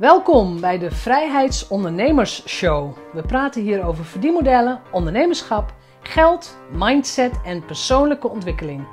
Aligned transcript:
Welkom 0.00 0.60
bij 0.60 0.78
de 0.78 0.90
Vrijheidsondernemers 0.90 2.48
Show. 2.48 2.96
We 3.12 3.22
praten 3.22 3.62
hier 3.62 3.84
over 3.84 4.04
verdienmodellen, 4.04 4.80
ondernemerschap, 4.90 5.74
geld, 6.02 6.58
mindset 6.72 7.40
en 7.44 7.64
persoonlijke 7.64 8.28
ontwikkeling. 8.28 8.86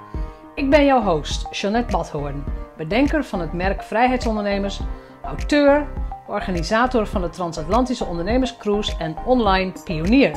Ik 0.56 0.70
ben 0.70 0.86
jouw 0.86 1.02
host, 1.02 1.48
Jeanette 1.52 1.92
Badhoorn, 1.92 2.44
bedenker 2.78 3.24
van 3.24 3.40
het 3.40 3.54
merk 3.54 3.84
Vrijheidsondernemers, 3.84 4.80
auteur, 5.24 5.88
organisator 6.28 7.08
van 7.08 7.22
de 7.22 7.30
Transatlantische 7.30 8.06
Ondernemerscruise 8.06 8.98
en 8.98 9.18
online 9.26 9.72
pionier. 9.84 10.32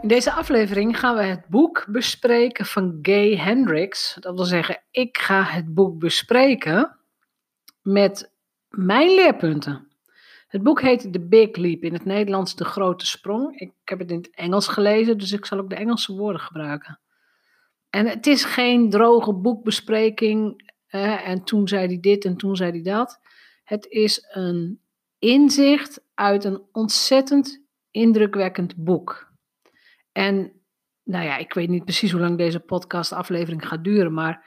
In 0.00 0.08
deze 0.08 0.32
aflevering 0.32 0.98
gaan 0.98 1.16
we 1.16 1.22
het 1.22 1.46
boek 1.48 1.86
bespreken 1.88 2.66
van 2.66 2.98
Gay 3.02 3.36
Hendricks. 3.36 4.16
Dat 4.20 4.34
wil 4.34 4.44
zeggen, 4.44 4.82
ik 4.90 5.18
ga 5.18 5.42
het 5.42 5.74
boek 5.74 5.98
bespreken 5.98 7.02
met 7.84 8.32
mijn 8.68 9.14
leerpunten. 9.14 9.88
Het 10.48 10.62
boek 10.62 10.80
heet 10.80 11.12
The 11.12 11.20
Big 11.20 11.56
Leap, 11.56 11.82
in 11.82 11.92
het 11.92 12.04
Nederlands 12.04 12.54
De 12.54 12.64
Grote 12.64 13.06
Sprong. 13.06 13.60
Ik 13.60 13.72
heb 13.84 13.98
het 13.98 14.10
in 14.10 14.16
het 14.16 14.30
Engels 14.30 14.68
gelezen, 14.68 15.18
dus 15.18 15.32
ik 15.32 15.46
zal 15.46 15.58
ook 15.58 15.70
de 15.70 15.76
Engelse 15.76 16.12
woorden 16.12 16.40
gebruiken. 16.40 17.00
En 17.90 18.06
het 18.06 18.26
is 18.26 18.44
geen 18.44 18.90
droge 18.90 19.32
boekbespreking 19.32 20.72
en 21.24 21.44
toen 21.44 21.68
zei 21.68 21.86
hij 21.86 22.00
dit 22.00 22.24
en 22.24 22.36
toen 22.36 22.56
zei 22.56 22.70
hij 22.70 22.82
dat. 22.82 23.20
Het 23.64 23.86
is 23.86 24.26
een 24.30 24.80
inzicht 25.18 26.04
uit 26.14 26.44
een 26.44 26.62
ontzettend 26.72 27.62
indrukwekkend 27.90 28.76
boek. 28.76 29.32
En 30.12 30.52
nou 31.02 31.24
ja, 31.24 31.36
ik 31.36 31.54
weet 31.54 31.68
niet 31.68 31.84
precies 31.84 32.10
hoe 32.10 32.20
lang 32.20 32.38
deze 32.38 32.60
podcastaflevering 32.60 33.68
gaat 33.68 33.84
duren, 33.84 34.14
maar 34.14 34.44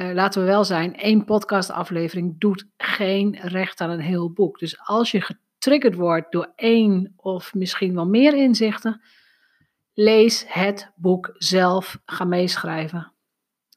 uh, 0.00 0.12
laten 0.12 0.40
we 0.40 0.46
wel 0.46 0.64
zijn, 0.64 0.96
één 0.96 1.24
podcastaflevering 1.24 2.38
doet 2.38 2.66
geen 2.76 3.38
recht 3.40 3.80
aan 3.80 3.90
een 3.90 4.00
heel 4.00 4.32
boek. 4.32 4.58
Dus 4.58 4.80
als 4.80 5.10
je 5.10 5.20
getriggerd 5.20 5.94
wordt 5.94 6.32
door 6.32 6.52
één 6.56 7.12
of 7.16 7.54
misschien 7.54 7.94
wel 7.94 8.06
meer 8.06 8.34
inzichten, 8.34 9.00
lees 9.92 10.44
het 10.48 10.92
boek 10.96 11.34
zelf, 11.34 11.98
ga 12.04 12.24
meeschrijven. 12.24 13.12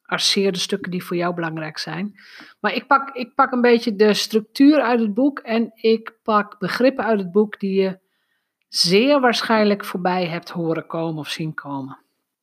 Arceer 0.02 0.52
de 0.52 0.60
stukken 0.60 0.92
die 0.92 1.04
voor 1.04 1.16
jou 1.16 1.36
belangrijk 1.36 1.78
zijn. 1.78 2.20
Maar 2.60 2.74
ik 2.74 2.88
pak, 2.88 3.16
ik 3.16 3.36
pak 3.36 3.52
een 3.52 3.62
beetje 3.62 3.96
de 3.96 4.14
structuur 4.14 4.82
uit 4.82 5.00
het 5.00 5.14
boek 5.14 5.40
en 5.40 5.72
ik 5.74 6.20
pak 6.24 6.60
begrippen 6.60 7.06
uit 7.06 7.20
het 7.20 7.32
boek 7.32 7.60
die 7.60 7.82
je 7.82 8.00
zeer 8.68 9.20
waarschijnlijk 9.20 9.86
voorbij 9.86 10.28
hebt 10.28 10.50
horen 10.50 10.86
komen 10.88 11.20
of 11.20 11.30
zien 11.30 11.54
komen. 11.54 11.98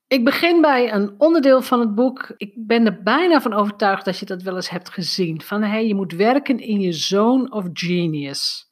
Ik 0.09 0.25
begin 0.25 0.61
bij 0.61 0.93
een 0.93 1.15
onderdeel 1.19 1.63
van 1.63 1.81
het 1.81 1.95
boek. 1.95 2.35
Ik 2.37 2.53
ben 2.57 2.87
er 2.87 3.03
bijna 3.03 3.41
van 3.41 3.53
overtuigd 3.53 4.05
dat 4.05 4.19
je 4.19 4.27
dat 4.27 4.43
wel 4.43 4.55
eens 4.55 4.71
hebt 4.71 4.89
gezien. 4.89 5.41
Van 5.41 5.63
hey, 5.63 5.87
je 5.87 5.95
moet 5.95 6.13
werken 6.13 6.59
in 6.59 6.81
je 6.81 6.93
zone 6.93 7.51
of 7.51 7.69
genius. 7.73 8.71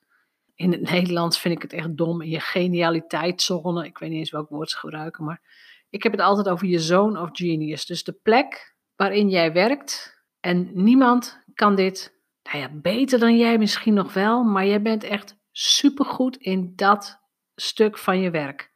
In 0.54 0.72
het 0.72 0.80
Nederlands 0.90 1.38
vind 1.38 1.54
ik 1.54 1.62
het 1.62 1.72
echt 1.72 1.96
dom. 1.96 2.22
In 2.22 2.28
je 2.28 2.40
genialiteitszone. 2.40 3.84
Ik 3.84 3.98
weet 3.98 4.10
niet 4.10 4.18
eens 4.18 4.30
welk 4.30 4.48
woord 4.48 4.70
ze 4.70 4.76
gebruiken. 4.76 5.24
Maar 5.24 5.40
ik 5.90 6.02
heb 6.02 6.12
het 6.12 6.20
altijd 6.20 6.48
over 6.48 6.66
je 6.66 6.78
zone 6.78 7.20
of 7.20 7.28
genius. 7.32 7.86
Dus 7.86 8.04
de 8.04 8.18
plek 8.22 8.76
waarin 8.96 9.28
jij 9.28 9.52
werkt. 9.52 10.22
En 10.40 10.70
niemand 10.72 11.44
kan 11.54 11.74
dit, 11.74 12.20
nou 12.42 12.58
ja, 12.58 12.68
beter 12.72 13.18
dan 13.18 13.36
jij 13.36 13.58
misschien 13.58 13.94
nog 13.94 14.12
wel. 14.12 14.44
Maar 14.44 14.66
jij 14.66 14.82
bent 14.82 15.04
echt 15.04 15.36
supergoed 15.52 16.36
in 16.36 16.72
dat 16.76 17.20
stuk 17.54 17.98
van 17.98 18.20
je 18.20 18.30
werk. 18.30 18.72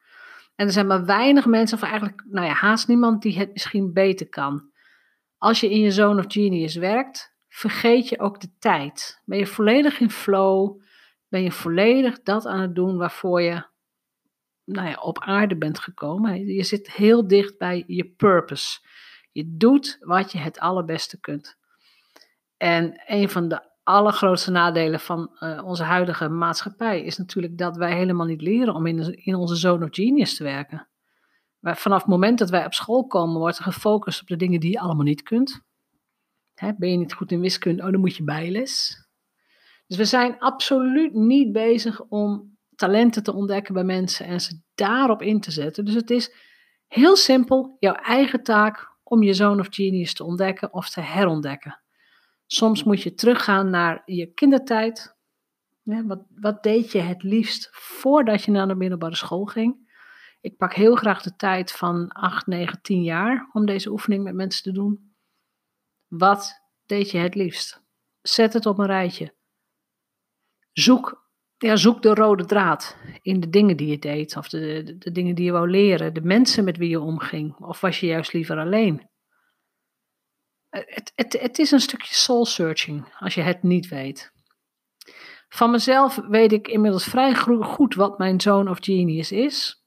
En 0.59 0.67
er 0.67 0.73
zijn 0.73 0.87
maar 0.87 1.05
weinig 1.05 1.47
mensen, 1.47 1.77
of 1.77 1.83
eigenlijk 1.83 2.25
nou 2.29 2.47
ja, 2.47 2.53
haast 2.53 2.89
niemand, 2.89 3.23
die 3.23 3.39
het 3.39 3.53
misschien 3.53 3.93
beter 3.93 4.29
kan. 4.29 4.71
Als 5.37 5.61
je 5.61 5.71
in 5.71 5.81
je 5.81 5.91
zone 5.91 6.25
of 6.25 6.33
genius 6.33 6.75
werkt, 6.75 7.35
vergeet 7.49 8.09
je 8.09 8.21
ook 8.21 8.41
de 8.41 8.51
tijd. 8.59 9.23
Ben 9.25 9.39
je 9.39 9.47
volledig 9.47 10.01
in 10.01 10.11
flow, 10.11 10.83
ben 11.29 11.43
je 11.43 11.53
volledig 11.53 12.23
dat 12.23 12.47
aan 12.47 12.61
het 12.61 12.75
doen 12.75 12.97
waarvoor 12.97 13.43
je 13.43 13.67
nou 14.65 14.89
ja, 14.89 14.95
op 14.95 15.19
aarde 15.19 15.57
bent 15.57 15.79
gekomen. 15.79 16.47
Je 16.47 16.65
zit 16.65 16.93
heel 16.93 17.27
dicht 17.27 17.59
bij 17.59 17.85
je 17.87 18.05
purpose. 18.05 18.79
Je 19.33 19.57
doet 19.57 19.97
wat 20.01 20.33
je 20.33 20.39
het 20.39 20.59
allerbeste 20.59 21.21
kunt. 21.21 21.59
En 22.57 23.03
een 23.07 23.29
van 23.29 23.49
de 23.49 23.68
allergrootste 23.89 24.51
nadelen 24.51 25.01
van 25.01 25.37
uh, 25.41 25.65
onze 25.65 25.83
huidige 25.83 26.29
maatschappij 26.29 27.03
is 27.03 27.19
natuurlijk 27.19 27.59
dat 27.59 27.77
wij 27.77 27.95
helemaal 27.95 28.27
niet 28.27 28.43
leren 28.43 28.75
om 28.75 28.87
in, 28.87 29.25
in 29.25 29.35
onze 29.35 29.57
zone 29.57 29.85
of 29.85 29.95
genius 29.95 30.37
te 30.37 30.45
werken. 30.45 30.89
Maar 31.59 31.77
vanaf 31.77 31.99
het 31.99 32.09
moment 32.09 32.39
dat 32.39 32.51
wij 32.51 32.65
op 32.65 32.75
school 32.75 33.07
komen, 33.07 33.39
wordt 33.39 33.59
er 33.59 33.65
gefocust 33.65 34.21
op 34.21 34.27
de 34.27 34.37
dingen 34.37 34.61
die 34.61 34.71
je 34.71 34.81
allemaal 34.81 35.05
niet 35.05 35.23
kunt. 35.23 35.61
Hè, 36.55 36.73
ben 36.77 36.91
je 36.91 36.97
niet 36.97 37.13
goed 37.13 37.33
in 37.33 37.41
wiskunde, 37.41 37.83
oh, 37.83 37.91
dan 37.91 38.01
moet 38.01 38.17
je 38.17 38.25
bijles. 38.25 39.03
Dus 39.87 39.97
we 39.97 40.05
zijn 40.05 40.39
absoluut 40.39 41.15
niet 41.15 41.53
bezig 41.53 42.01
om 42.03 42.57
talenten 42.75 43.23
te 43.23 43.35
ontdekken 43.35 43.75
bij 43.75 43.85
mensen 43.85 44.27
en 44.27 44.41
ze 44.41 44.61
daarop 44.75 45.23
in 45.23 45.41
te 45.41 45.51
zetten. 45.51 45.85
Dus 45.85 45.95
het 45.95 46.11
is 46.11 46.35
heel 46.87 47.17
simpel 47.17 47.77
jouw 47.79 47.95
eigen 47.95 48.43
taak 48.43 48.97
om 49.03 49.23
je 49.23 49.35
zone 49.35 49.61
of 49.61 49.67
genius 49.71 50.15
te 50.15 50.25
ontdekken 50.25 50.73
of 50.73 50.89
te 50.89 51.01
herontdekken. 51.01 51.83
Soms 52.51 52.85
moet 52.85 53.03
je 53.03 53.15
teruggaan 53.15 53.71
naar 53.71 54.03
je 54.05 54.33
kindertijd. 54.33 55.17
wat, 55.83 56.25
wat 56.35 56.63
deed 56.63 56.93
je 56.93 57.01
het 57.01 57.23
liefst 57.23 57.69
voordat 57.73 58.45
je 58.45 58.51
naar 58.51 58.69
de 58.69 58.75
middelbare 58.75 59.17
school 59.17 59.45
ging? 59.45 59.87
Ik 60.41 60.57
pak 60.57 60.75
heel 60.75 60.95
graag 60.95 61.23
de 61.23 61.37
tijd 61.37 61.73
van 61.73 62.09
8, 62.09 62.47
9, 62.47 62.83
10 62.83 63.03
jaar 63.03 63.49
om 63.53 63.67
deze 63.67 63.91
oefening 63.91 64.25
met 64.25 64.35
mensen 64.35 64.63
te 64.63 64.73
doen. 64.73 65.15
Wat 66.07 66.63
deed 66.87 67.11
je 67.11 67.19
het 67.19 67.35
liefst? 67.35 67.83
Zet 68.21 68.53
het 68.53 68.67
op 68.67 68.79
een 68.79 68.87
rijtje. 68.87 69.35
Zoek, 70.73 71.29
zoek 71.59 72.03
de 72.03 72.15
rode 72.15 72.45
draad 72.45 72.97
in 73.23 73.41
de 73.41 73.51
dingen 73.51 73.77
die 73.77 73.89
je 73.89 73.99
deed, 73.99 74.37
of 74.37 74.49
de, 74.49 74.83
de, 74.85 74.99
de 74.99 75.13
dingen 75.13 75.35
die 75.35 75.45
je 75.45 75.53
wou 75.53 75.71
leren, 75.71 76.15
de 76.15 76.23
mensen 76.23 76.65
met 76.65 76.77
wie 76.77 76.89
je 76.89 77.01
omging, 77.01 77.57
of 77.57 77.81
was 77.81 78.01
je 78.01 78.07
juist 78.07 78.33
liever 78.33 78.59
alleen? 78.59 79.09
Het, 80.71 81.13
het, 81.15 81.41
het 81.41 81.59
is 81.59 81.71
een 81.71 81.81
stukje 81.81 82.15
soul 82.15 82.47
searching 82.47 83.15
als 83.19 83.35
je 83.35 83.43
het 83.43 83.63
niet 83.63 83.89
weet. 83.89 84.33
Van 85.49 85.71
mezelf 85.71 86.21
weet 86.29 86.53
ik 86.53 86.69
inmiddels 86.69 87.05
vrij 87.05 87.35
goed 87.35 87.95
wat 87.95 88.19
mijn 88.19 88.41
zone 88.41 88.71
of 88.71 88.79
genius 88.81 89.33
is. 89.33 89.83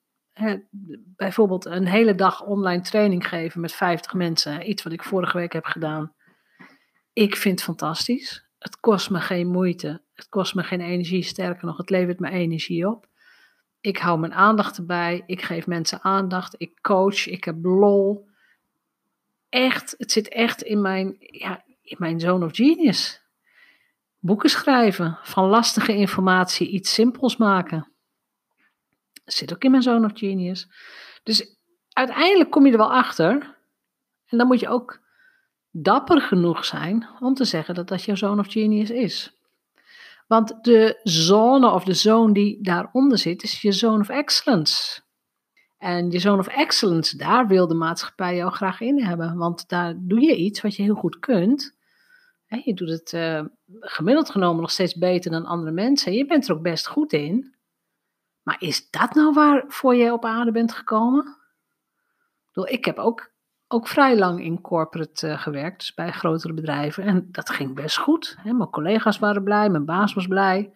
bijvoorbeeld 1.16 1.66
een 1.66 1.88
hele 1.88 2.16
dag 2.16 2.44
online 2.44 2.82
training 2.82 3.28
geven 3.28 3.62
met 3.62 3.74
50 3.74 4.14
mensen. 4.14 4.70
Iets 4.70 4.84
wat 4.84 4.94
ik 4.94 5.04
vorige 5.04 5.38
week 5.38 5.54
heb 5.54 5.66
gedaan. 5.66 6.14
Ik 7.14 7.36
vind 7.36 7.56
het 7.56 7.64
fantastisch. 7.64 8.50
Het 8.58 8.80
kost 8.80 9.10
me 9.10 9.20
geen 9.20 9.48
moeite. 9.48 10.02
Het 10.14 10.30
kost 10.30 10.56
me 10.56 10.64
geen 10.64 10.82
energie. 10.82 11.24
Sterker 11.24 11.66
nog, 11.66 11.78
het 11.78 11.90
levert 11.90 12.20
me 12.20 12.30
energie 12.30 12.88
op. 12.88 13.08
Ik 13.82 13.98
hou 13.98 14.20
mijn 14.20 14.34
aandacht 14.34 14.78
erbij. 14.78 15.24
Ik 15.26 15.42
geef 15.42 15.68
mensen 15.68 16.02
aandacht. 16.02 16.56
Ik 16.58 16.82
coach. 16.82 17.28
Ik 17.28 17.44
heb 17.44 17.56
lol 17.62 18.30
echt, 19.52 19.96
het 19.98 20.12
zit 20.12 20.28
echt 20.30 20.62
in 20.62 20.82
mijn, 20.82 21.16
ja, 21.20 21.64
in 21.82 21.96
mijn 22.00 22.20
zone 22.20 22.46
of 22.46 22.56
genius. 22.56 23.22
Boeken 24.20 24.50
schrijven, 24.50 25.18
van 25.24 25.46
lastige 25.46 25.96
informatie 25.96 26.70
iets 26.70 26.94
simpels 26.94 27.38
maken. 27.38 27.92
Zit 29.26 29.54
ook 29.54 29.64
in 29.64 29.72
mijn 29.72 29.84
zone 29.84 30.06
of 30.06 30.12
genius. 30.14 30.68
Dus 31.24 31.56
uiteindelijk 31.90 32.52
kom 32.52 32.66
je 32.66 32.72
er 32.72 32.78
wel 32.78 32.94
achter. 32.94 33.58
En 34.28 34.38
dan 34.38 34.48
moet 34.48 34.60
je 34.60 34.70
ook 34.70 35.00
dapper 35.72 36.22
genoeg 36.22 36.66
zijn 36.66 37.08
om 37.20 37.34
te 37.34 37.46
zeggen 37.46 37.76
dat 37.76 37.88
dat 37.88 38.04
jouw 38.04 38.16
zone 38.16 38.42
of 38.42 38.52
genius 38.52 38.90
is. 38.90 39.36
Want 40.28 40.64
de 40.64 41.00
zone 41.04 41.70
of 41.70 41.84
de 41.84 41.94
zone 41.94 42.34
die 42.34 42.58
daaronder 42.62 43.18
zit, 43.18 43.44
is 43.44 43.62
je 43.62 43.72
zone 43.72 44.00
of 44.00 44.10
excellence. 44.10 45.01
En 45.82 46.12
je 46.12 46.20
zone 46.20 46.40
of 46.40 46.48
excellence, 46.48 47.18
daar 47.18 47.48
wil 47.48 47.68
de 47.68 47.74
maatschappij 47.74 48.36
jou 48.36 48.52
graag 48.52 48.82
in 48.82 49.04
hebben. 49.04 49.38
Want 49.38 49.70
daar 49.70 49.96
doe 49.98 50.22
je 50.22 50.36
iets 50.36 50.62
wat 50.62 50.76
je 50.76 50.84
heel 50.84 50.96
goed 50.96 51.20
kunt. 51.20 51.78
Je 52.64 52.74
doet 52.74 52.90
het 52.90 53.14
uh, 53.14 53.42
gemiddeld 53.80 54.30
genomen 54.30 54.62
nog 54.62 54.72
steeds 54.72 54.96
beter 54.96 55.32
dan 55.32 55.46
andere 55.46 55.72
mensen. 55.72 56.14
Je 56.14 56.26
bent 56.26 56.48
er 56.48 56.56
ook 56.56 56.62
best 56.62 56.88
goed 56.88 57.14
in. 57.14 57.56
Maar 58.42 58.56
is 58.60 58.90
dat 58.90 59.14
nou 59.14 59.34
waarvoor 59.34 59.96
je 59.96 60.14
op 60.14 60.26
aarde 60.26 60.52
bent 60.52 60.72
gekomen? 60.72 61.38
Ik 62.64 62.86
heb 62.86 62.98
ook, 62.98 63.32
ook 63.68 63.88
vrij 63.88 64.18
lang 64.18 64.44
in 64.44 64.62
corporate 64.62 65.28
uh, 65.28 65.42
gewerkt, 65.42 65.80
dus 65.80 65.94
bij 65.94 66.12
grotere 66.12 66.54
bedrijven. 66.54 67.04
En 67.04 67.28
dat 67.32 67.50
ging 67.50 67.76
best 67.76 67.98
goed. 67.98 68.38
Mijn 68.44 68.70
collega's 68.70 69.20
waren 69.20 69.44
blij, 69.44 69.70
mijn 69.70 69.86
baas 69.86 70.14
was 70.14 70.28
blij. 70.28 70.74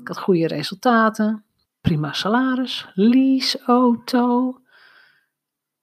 Ik 0.00 0.08
had 0.08 0.18
goede 0.18 0.46
resultaten 0.46 1.44
prima 1.84 2.12
salaris, 2.12 2.86
leaseauto. 2.94 4.58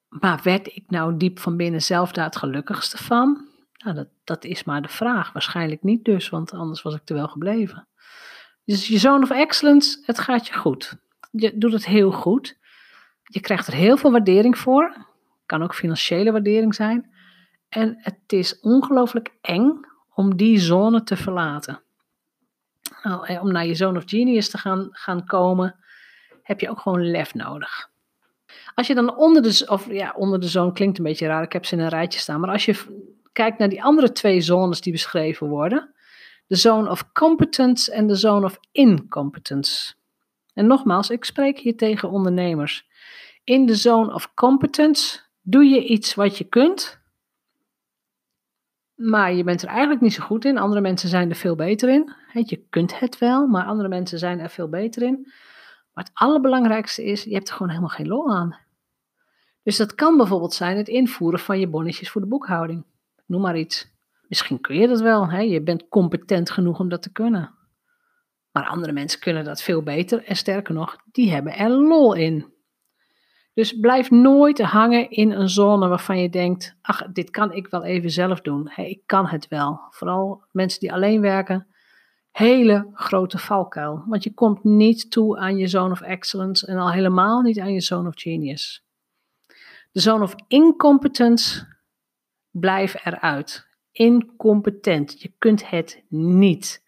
Maar 0.08 0.40
werd 0.44 0.68
ik 0.68 0.84
nou 0.88 1.18
diep 1.18 1.40
van 1.40 1.58
binnen 1.58 1.82
zelf 1.82 2.12
daar 2.12 2.26
het 2.26 2.36
gelukkigste 2.36 2.98
van? 2.98 3.48
Nou, 3.78 3.96
dat, 3.96 4.08
dat 4.24 4.44
is 4.44 4.64
maar 4.64 4.82
de 4.82 4.88
vraag. 4.88 5.32
Waarschijnlijk 5.32 5.84
niet 5.84 6.06
dus, 6.06 6.30
want 6.30 6.52
anders 6.52 6.82
was 6.82 6.96
ik 6.96 7.10
er 7.10 7.16
wel 7.16 7.28
gebleven. 7.28 7.88
Dus 8.66 8.88
je 8.88 8.98
zone 8.98 9.24
of 9.24 9.30
excellence, 9.30 10.00
het 10.06 10.20
gaat 10.20 10.48
je 10.48 10.54
goed. 10.54 10.98
Je 11.32 11.58
doet 11.58 11.74
het 11.74 11.86
heel 11.86 12.12
goed. 12.12 12.58
Je 13.24 13.40
krijgt 13.40 13.68
er 13.68 13.74
heel 13.74 13.98
veel 13.98 14.12
waardering 14.12 14.58
voor. 14.58 15.06
Kan 15.46 15.64
ook 15.64 15.76
financiële 15.76 16.32
waardering 16.32 16.76
zijn. 16.76 17.14
En 17.70 17.98
het 18.00 18.20
is 18.28 18.60
ongelooflijk 18.60 19.34
eng 19.42 19.86
om 20.14 20.36
die 20.36 20.60
zone 20.60 21.04
te 21.04 21.18
verlaten. 21.18 21.82
Nou, 23.04 23.40
om 23.40 23.52
naar 23.52 23.66
je 23.66 23.76
zone 23.76 23.98
of 23.98 24.04
genius 24.06 24.50
te 24.50 24.58
gaan, 24.58 24.88
gaan 24.92 25.26
komen, 25.26 25.76
heb 26.44 26.60
je 26.60 26.70
ook 26.70 26.80
gewoon 26.80 27.12
lef 27.12 27.34
nodig. 27.34 27.90
Als 28.76 28.88
je 28.88 28.96
dan 28.96 29.16
onder 29.16 29.42
de, 29.42 29.66
of 29.68 29.92
ja, 29.92 30.14
onder 30.18 30.40
de 30.40 30.48
zone 30.48 30.72
klinkt 30.72 30.98
een 30.98 31.04
beetje 31.04 31.28
raar, 31.28 31.44
ik 31.44 31.54
heb 31.54 31.66
ze 31.66 31.76
in 31.76 31.82
een 31.82 31.90
rijtje 31.90 32.20
staan, 32.20 32.40
maar 32.40 32.52
als 32.52 32.66
je 32.66 33.00
kijkt 33.32 33.58
naar 33.58 33.70
die 33.70 33.84
andere 33.84 34.12
twee 34.12 34.42
zones 34.42 34.82
die 34.82 34.92
beschreven 34.92 35.48
worden, 35.48 35.94
de 36.48 36.56
zone 36.56 36.90
of 36.90 37.12
competence 37.12 37.92
en 37.92 38.08
de 38.08 38.16
zone 38.16 38.46
of 38.46 38.60
incompetence. 38.72 39.94
En 40.54 40.68
nogmaals, 40.68 41.10
ik 41.10 41.26
spreek 41.26 41.60
hier 41.60 41.78
tegen 41.78 42.10
ondernemers. 42.10 42.88
In 43.44 43.66
de 43.66 43.76
zone 43.76 44.14
of 44.14 44.34
competence 44.34 45.20
doe 45.42 45.64
je 45.64 45.86
iets 45.86 46.16
wat 46.16 46.38
je 46.38 46.44
kunt, 46.44 47.02
maar 48.96 49.34
je 49.34 49.44
bent 49.44 49.62
er 49.62 49.68
eigenlijk 49.68 50.02
niet 50.02 50.14
zo 50.14 50.24
goed 50.24 50.46
in. 50.46 50.58
Andere 50.58 50.82
mensen 50.82 51.10
zijn 51.10 51.30
er 51.30 51.36
veel 51.36 51.56
beter 51.56 51.90
in. 51.90 52.14
Je 52.34 52.66
kunt 52.70 53.00
het 53.00 53.18
wel, 53.18 53.48
maar 53.48 53.66
andere 53.66 53.90
mensen 53.90 54.20
zijn 54.20 54.40
er 54.40 54.50
veel 54.50 54.70
beter 54.70 55.02
in. 55.02 55.32
Maar 55.94 56.04
het 56.04 56.14
allerbelangrijkste 56.14 57.04
is, 57.04 57.24
je 57.24 57.34
hebt 57.34 57.48
er 57.48 57.54
gewoon 57.54 57.70
helemaal 57.70 57.96
geen 57.96 58.08
lol 58.08 58.34
aan. 58.34 58.58
Dus 59.64 59.78
dat 59.78 59.96
kan 59.96 60.18
bijvoorbeeld 60.18 60.54
zijn 60.54 60.78
het 60.78 60.88
invoeren 60.88 61.40
van 61.40 61.60
je 61.60 61.68
bonnetjes 61.68 62.10
voor 62.10 62.22
de 62.22 62.28
boekhouding. 62.28 62.86
Noem 63.26 63.42
maar 63.42 63.58
iets. 63.58 63.90
Misschien 64.28 64.62
kun 64.62 64.76
je 64.76 64.88
dat 64.88 65.02
wel, 65.02 65.30
hè? 65.30 65.40
je 65.40 65.62
bent 65.62 65.88
competent 65.88 66.50
genoeg 66.50 66.80
om 66.80 66.90
dat 66.90 67.02
te 67.02 67.12
kunnen. 67.12 67.54
Maar 68.52 68.68
andere 68.68 68.92
mensen 68.92 69.20
kunnen 69.20 69.44
dat 69.44 69.62
veel 69.62 69.84
beter 69.84 70.24
en 70.24 70.36
sterker 70.36 70.74
nog, 70.74 70.98
die 71.12 71.32
hebben 71.32 71.58
er 71.58 71.70
lol 71.70 72.14
in. 72.14 72.54
Dus 73.54 73.80
blijf 73.80 74.10
nooit 74.10 74.62
hangen 74.62 75.10
in 75.10 75.32
een 75.32 75.50
zone 75.50 75.88
waarvan 75.88 76.22
je 76.22 76.30
denkt: 76.30 76.76
ach, 76.82 77.12
dit 77.12 77.30
kan 77.30 77.54
ik 77.54 77.68
wel 77.68 77.84
even 77.84 78.12
zelf 78.12 78.42
doen. 78.42 78.72
Ik 78.76 79.02
kan 79.06 79.28
het 79.28 79.48
wel. 79.48 79.80
Vooral 79.90 80.44
mensen 80.52 80.80
die 80.80 80.94
alleen 80.94 81.22
werken, 81.22 81.68
hele 82.32 82.90
grote 82.94 83.38
valkuil. 83.38 84.04
Want 84.08 84.24
je 84.24 84.34
komt 84.34 84.64
niet 84.64 85.12
toe 85.12 85.38
aan 85.38 85.58
je 85.58 85.68
zone 85.68 85.92
of 85.92 86.02
excellence 86.02 86.66
en 86.68 86.78
al 86.78 86.92
helemaal 86.92 87.42
niet 87.42 87.60
aan 87.60 87.74
je 87.74 87.82
zone 87.82 88.08
of 88.08 88.20
genius. 88.20 88.86
De 89.92 90.00
zone 90.00 90.24
of 90.24 90.36
incompetence, 90.48 91.68
blijf 92.52 93.06
eruit. 93.06 93.70
Incompetent, 93.92 95.22
je 95.22 95.34
kunt 95.38 95.70
het 95.70 96.04
niet. 96.10 96.84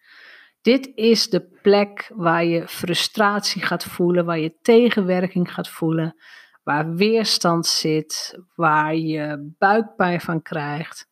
Dit 0.62 0.92
is 0.94 1.28
de 1.28 1.40
plek 1.62 2.10
waar 2.14 2.44
je 2.44 2.68
frustratie 2.68 3.62
gaat 3.62 3.84
voelen, 3.84 4.24
waar 4.24 4.38
je 4.38 4.54
tegenwerking 4.62 5.52
gaat 5.52 5.68
voelen, 5.68 6.16
waar 6.62 6.94
weerstand 6.94 7.66
zit, 7.66 8.38
waar 8.54 8.96
je 8.96 9.54
buikpijn 9.58 10.20
van 10.20 10.42
krijgt. 10.42 11.08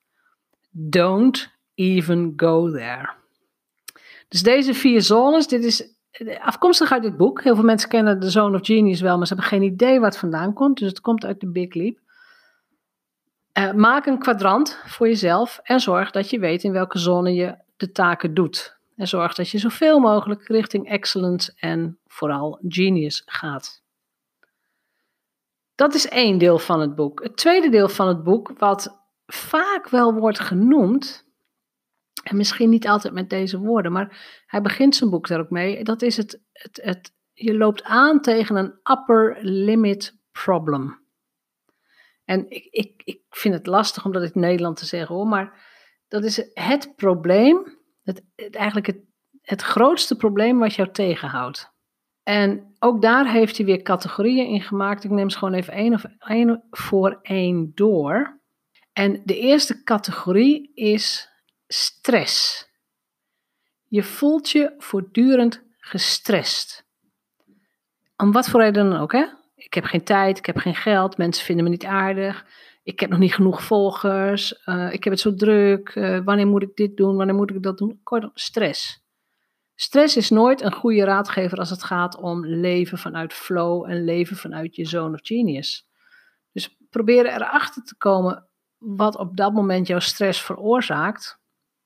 Don't 0.70 1.50
even 1.74 2.32
go 2.36 2.70
there. 2.70 3.20
Dus 4.32 4.42
deze 4.42 4.74
vier 4.74 5.02
zones, 5.02 5.46
dit 5.46 5.64
is 5.64 5.94
afkomstig 6.40 6.92
uit 6.92 7.02
dit 7.02 7.16
boek. 7.16 7.42
Heel 7.42 7.54
veel 7.54 7.64
mensen 7.64 7.88
kennen 7.88 8.20
de 8.20 8.30
Zone 8.30 8.58
of 8.58 8.66
Genius 8.66 9.00
wel, 9.00 9.16
maar 9.16 9.26
ze 9.26 9.34
hebben 9.34 9.52
geen 9.52 9.62
idee 9.62 10.00
het 10.00 10.18
vandaan 10.18 10.52
komt. 10.52 10.78
Dus 10.78 10.88
het 10.88 11.00
komt 11.00 11.24
uit 11.24 11.40
de 11.40 11.50
Big 11.50 11.74
Leap. 11.74 11.98
Uh, 13.58 13.72
maak 13.72 14.06
een 14.06 14.18
kwadrant 14.18 14.78
voor 14.86 15.06
jezelf 15.06 15.60
en 15.62 15.80
zorg 15.80 16.10
dat 16.10 16.30
je 16.30 16.38
weet 16.38 16.62
in 16.62 16.72
welke 16.72 16.98
zone 16.98 17.34
je 17.34 17.56
de 17.76 17.92
taken 17.92 18.34
doet. 18.34 18.78
En 18.96 19.08
zorg 19.08 19.34
dat 19.34 19.48
je 19.48 19.58
zoveel 19.58 19.98
mogelijk 19.98 20.46
richting 20.48 20.88
excellence 20.88 21.52
en 21.56 21.98
vooral 22.06 22.58
genius 22.68 23.22
gaat. 23.26 23.82
Dat 25.74 25.94
is 25.94 26.08
één 26.08 26.38
deel 26.38 26.58
van 26.58 26.80
het 26.80 26.94
boek. 26.94 27.22
Het 27.22 27.36
tweede 27.36 27.68
deel 27.68 27.88
van 27.88 28.08
het 28.08 28.22
boek, 28.22 28.52
wat 28.58 28.98
vaak 29.26 29.88
wel 29.88 30.14
wordt 30.14 30.40
genoemd, 30.40 31.31
en 32.22 32.36
misschien 32.36 32.68
niet 32.68 32.88
altijd 32.88 33.14
met 33.14 33.30
deze 33.30 33.58
woorden, 33.58 33.92
maar 33.92 34.42
hij 34.46 34.62
begint 34.62 34.96
zijn 34.96 35.10
boek 35.10 35.28
daar 35.28 35.40
ook 35.40 35.50
mee. 35.50 35.84
Dat 35.84 36.02
is 36.02 36.16
het, 36.16 36.40
het, 36.52 36.80
het 36.82 37.12
je 37.32 37.56
loopt 37.56 37.82
aan 37.82 38.20
tegen 38.20 38.56
een 38.56 38.74
upper 38.90 39.38
limit 39.40 40.18
problem. 40.32 41.00
En 42.24 42.50
ik, 42.50 42.68
ik, 42.70 43.02
ik 43.04 43.20
vind 43.30 43.54
het 43.54 43.66
lastig 43.66 44.04
om 44.04 44.12
dat 44.12 44.22
in 44.22 44.40
Nederland 44.40 44.76
te 44.76 44.86
zeggen 44.86 45.14
hoor, 45.14 45.26
maar 45.26 45.70
dat 46.08 46.24
is 46.24 46.50
het 46.54 46.92
probleem, 46.96 47.78
het, 48.02 48.22
het 48.36 48.54
eigenlijk 48.54 48.86
het, 48.86 49.00
het 49.42 49.62
grootste 49.62 50.16
probleem 50.16 50.58
wat 50.58 50.74
jou 50.74 50.90
tegenhoudt. 50.92 51.70
En 52.22 52.74
ook 52.78 53.02
daar 53.02 53.32
heeft 53.32 53.56
hij 53.56 53.66
weer 53.66 53.82
categorieën 53.82 54.46
in 54.46 54.60
gemaakt. 54.60 55.04
Ik 55.04 55.10
neem 55.10 55.30
ze 55.30 55.38
gewoon 55.38 55.54
even 55.54 55.72
één, 55.72 55.94
of 55.94 56.04
één 56.18 56.64
voor 56.70 57.18
één 57.22 57.72
door. 57.74 58.40
En 58.92 59.22
de 59.24 59.38
eerste 59.38 59.82
categorie 59.82 60.70
is 60.74 61.31
stress. 61.72 62.66
Je 63.88 64.02
voelt 64.02 64.50
je 64.50 64.74
voortdurend 64.78 65.62
gestrest. 65.78 66.84
Om 68.16 68.32
wat 68.32 68.48
voor 68.48 68.60
reden 68.60 68.90
dan 68.90 69.00
ook, 69.00 69.12
hè? 69.12 69.24
Ik 69.54 69.74
heb 69.74 69.84
geen 69.84 70.04
tijd, 70.04 70.38
ik 70.38 70.46
heb 70.46 70.56
geen 70.56 70.74
geld, 70.74 71.16
mensen 71.16 71.44
vinden 71.44 71.64
me 71.64 71.70
niet 71.70 71.84
aardig, 71.84 72.46
ik 72.82 73.00
heb 73.00 73.10
nog 73.10 73.18
niet 73.18 73.34
genoeg 73.34 73.62
volgers, 73.62 74.62
uh, 74.66 74.92
ik 74.92 75.04
heb 75.04 75.12
het 75.12 75.22
zo 75.22 75.34
druk, 75.34 75.94
uh, 75.94 76.20
wanneer 76.24 76.46
moet 76.46 76.62
ik 76.62 76.76
dit 76.76 76.96
doen, 76.96 77.16
wanneer 77.16 77.34
moet 77.34 77.50
ik 77.50 77.62
dat 77.62 77.78
doen? 77.78 78.00
Kortom, 78.02 78.30
stress. 78.34 79.04
Stress 79.74 80.16
is 80.16 80.30
nooit 80.30 80.60
een 80.60 80.72
goede 80.72 81.04
raadgever 81.04 81.58
als 81.58 81.70
het 81.70 81.82
gaat 81.82 82.16
om 82.16 82.46
leven 82.46 82.98
vanuit 82.98 83.32
flow 83.32 83.90
en 83.90 84.04
leven 84.04 84.36
vanuit 84.36 84.76
je 84.76 84.86
zone 84.86 85.14
of 85.14 85.20
genius. 85.22 85.88
Dus 86.52 86.76
probeer 86.90 87.26
erachter 87.26 87.84
te 87.84 87.96
komen 87.96 88.48
wat 88.78 89.16
op 89.16 89.36
dat 89.36 89.52
moment 89.52 89.86
jouw 89.86 89.98
stress 89.98 90.42
veroorzaakt 90.42 91.40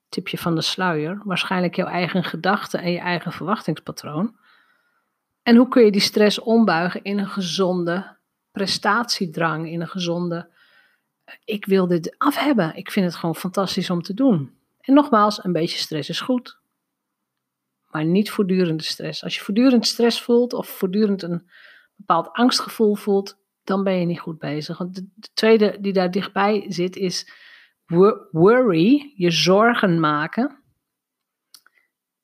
tipje 0.09 0.39
van 0.39 0.55
de 0.55 0.61
sluier, 0.61 1.21
waarschijnlijk 1.25 1.77
jouw 1.77 1.87
eigen 1.87 2.25
gedachten 2.25 2.81
en 2.81 2.93
je 2.93 2.99
eigen 2.99 3.33
verwachtingspatroon. 3.33 4.37
En 5.43 5.57
hoe 5.57 5.69
kun 5.69 5.85
je 5.85 5.91
die 5.91 6.01
stress 6.01 6.39
ombuigen 6.39 7.03
in 7.03 7.19
een 7.19 7.29
gezonde 7.29 8.17
prestatiedrang, 8.51 9.71
in 9.71 9.81
een 9.81 9.89
gezonde 9.89 10.55
ik 11.45 11.67
wil 11.67 11.87
dit 11.87 12.15
af 12.19 12.39
hebben. 12.39 12.77
Ik 12.77 12.91
vind 12.91 13.07
het 13.07 13.15
gewoon 13.15 13.35
fantastisch 13.35 13.91
om 13.91 14.03
te 14.03 14.15
doen. 14.15 14.55
En 14.81 14.95
nogmaals, 14.95 15.45
een 15.45 15.53
beetje 15.53 15.79
stress 15.79 16.09
is 16.09 16.21
goed. 16.21 16.59
Maar 17.91 18.05
niet 18.05 18.31
voortdurende 18.31 18.83
stress. 18.83 19.25
Als 19.25 19.35
je 19.37 19.43
voortdurend 19.43 19.87
stress 19.87 20.23
voelt 20.23 20.53
of 20.53 20.69
voortdurend 20.69 21.23
een 21.23 21.49
bepaald 21.97 22.33
angstgevoel 22.33 22.95
voelt, 22.95 23.39
dan 23.65 23.85
ben 23.85 23.95
je 23.95 24.07
niet 24.07 24.21
goed 24.21 24.39
bezig. 24.39 24.79
Want 24.79 24.95
de, 24.95 25.07
de 25.15 25.29
tweede 25.35 25.77
die 25.81 25.93
daar 25.93 26.11
dichtbij 26.11 26.65
zit 26.69 26.97
is 26.97 27.31
worry, 28.31 29.13
je 29.17 29.31
zorgen 29.31 30.01
maken. 30.01 30.59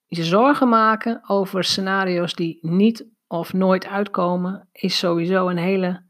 Je 0.07 0.25
zorgen 0.25 0.69
maken 0.69 1.29
over 1.29 1.65
scenario's 1.65 2.35
die 2.35 2.59
niet 2.61 3.07
of 3.27 3.53
nooit 3.53 3.87
uitkomen, 3.87 4.69
is 4.73 4.99
sowieso 4.99 5.49
een 5.49 5.59
hele 5.59 6.03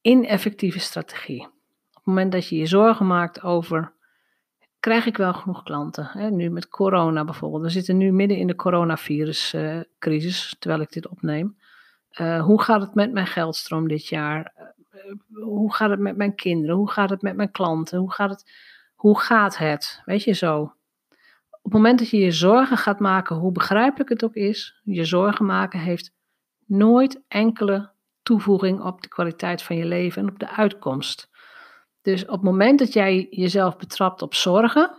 ineffectieve 0.00 0.78
strategie. 0.78 1.42
Op 1.42 1.94
het 1.94 2.04
moment 2.04 2.32
dat 2.32 2.48
je 2.48 2.56
je 2.56 2.66
zorgen 2.66 3.06
maakt 3.06 3.42
over, 3.42 3.92
krijg 4.80 5.06
ik 5.06 5.16
wel 5.16 5.34
genoeg 5.34 5.62
klanten? 5.62 6.10
Hè? 6.12 6.30
Nu 6.30 6.50
met 6.50 6.68
corona 6.68 7.24
bijvoorbeeld. 7.24 7.62
We 7.62 7.68
zitten 7.68 7.96
nu 7.96 8.12
midden 8.12 8.36
in 8.36 8.46
de 8.46 8.54
coronaviruscrisis, 8.54 10.56
terwijl 10.58 10.82
ik 10.82 10.92
dit 10.92 11.08
opneem. 11.08 11.56
Uh, 12.20 12.42
hoe 12.42 12.62
gaat 12.62 12.80
het 12.80 12.94
met 12.94 13.12
mijn 13.12 13.26
geldstroom 13.26 13.88
dit 13.88 14.06
jaar? 14.06 14.52
Uh, 14.92 15.44
hoe 15.44 15.74
gaat 15.74 15.90
het 15.90 16.00
met 16.00 16.16
mijn 16.16 16.34
kinderen? 16.34 16.76
Hoe 16.76 16.90
gaat 16.90 17.10
het 17.10 17.22
met 17.22 17.36
mijn 17.36 17.50
klanten? 17.50 17.98
Hoe 17.98 18.12
gaat 18.12 18.30
het 18.30 18.44
hoe 19.04 19.20
gaat 19.20 19.58
het? 19.58 20.02
Weet 20.04 20.22
je 20.22 20.32
zo. 20.32 20.60
Op 21.50 21.62
het 21.62 21.72
moment 21.72 21.98
dat 21.98 22.10
je 22.10 22.18
je 22.18 22.30
zorgen 22.30 22.76
gaat 22.76 23.00
maken, 23.00 23.36
hoe 23.36 23.52
begrijpelijk 23.52 24.10
het 24.10 24.24
ook 24.24 24.34
is, 24.34 24.80
je 24.82 25.04
zorgen 25.04 25.46
maken 25.46 25.80
heeft 25.80 26.14
nooit 26.66 27.22
enkele 27.28 27.90
toevoeging 28.22 28.80
op 28.80 29.02
de 29.02 29.08
kwaliteit 29.08 29.62
van 29.62 29.76
je 29.76 29.84
leven 29.84 30.22
en 30.22 30.28
op 30.28 30.38
de 30.38 30.50
uitkomst. 30.50 31.30
Dus 32.02 32.22
op 32.22 32.30
het 32.30 32.42
moment 32.42 32.78
dat 32.78 32.92
jij 32.92 33.26
jezelf 33.30 33.76
betrapt 33.76 34.22
op 34.22 34.34
zorgen, 34.34 34.94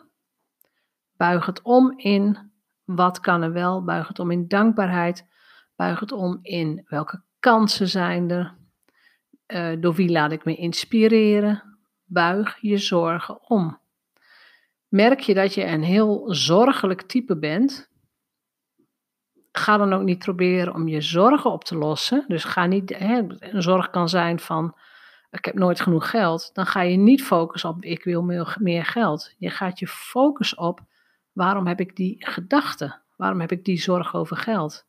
buig 1.18 1.46
het 1.46 1.62
om 1.62 1.94
in 1.98 2.52
wat 2.84 3.20
kan 3.20 3.42
er 3.42 3.54
wel, 3.54 3.84
buig 3.84 4.08
het 4.08 4.20
om 4.20 4.32
in 4.32 4.48
dankbaarheid, 4.48 5.28
buig 5.76 6.00
het 6.00 6.12
om 6.12 6.40
in 6.42 6.86
welke 6.88 7.22
kansen 7.40 7.88
zijn 7.88 8.30
er, 8.30 8.56
uh, 9.48 9.82
door 9.82 9.94
wie 9.94 10.12
laat 10.12 10.32
ik 10.32 10.46
me 10.46 10.56
inspireren, 10.56 11.78
buig 12.04 12.58
je 12.62 12.78
zorgen 12.78 13.50
om. 13.50 13.84
Merk 14.88 15.20
je 15.20 15.34
dat 15.34 15.54
je 15.54 15.66
een 15.66 15.84
heel 15.84 16.34
zorgelijk 16.34 17.02
type 17.02 17.38
bent? 17.38 17.90
Ga 19.52 19.78
dan 19.78 19.94
ook 19.94 20.04
niet 20.04 20.20
proberen 20.20 20.74
om 20.74 20.88
je 20.88 21.02
zorgen 21.02 21.52
op 21.52 21.64
te 21.64 21.76
lossen. 21.76 22.26
Dus 22.28 22.44
ga 22.44 22.66
niet, 22.66 22.98
hè, 22.98 23.22
een 23.40 23.62
zorg 23.62 23.90
kan 23.90 24.10
zijn 24.10 24.40
van, 24.40 24.76
ik 25.32 25.46
heb 25.46 25.56
nooit 25.56 25.82
genoeg 25.82 26.10
geld. 26.10 26.50
Dan 26.54 26.66
ga 26.66 26.82
je 26.82 26.98
niet 26.98 27.24
focussen 27.24 27.70
op, 27.70 27.84
ik 27.84 28.04
wil 28.04 28.22
meer, 28.22 28.56
meer 28.60 28.86
geld. 28.86 29.34
Je 29.38 29.50
gaat 29.50 29.80
je 29.80 29.88
focussen 29.88 30.58
op, 30.58 30.80
waarom 31.32 31.68
heb 31.68 31.80
ik 31.80 31.96
die 31.96 32.16
gedachte? 32.20 33.04
Waarom 33.16 33.40
heb 33.40 33.52
ik 33.52 33.66
die 33.66 33.78
zorg 33.78 34.16
over 34.16 34.38
geld? 34.38 34.86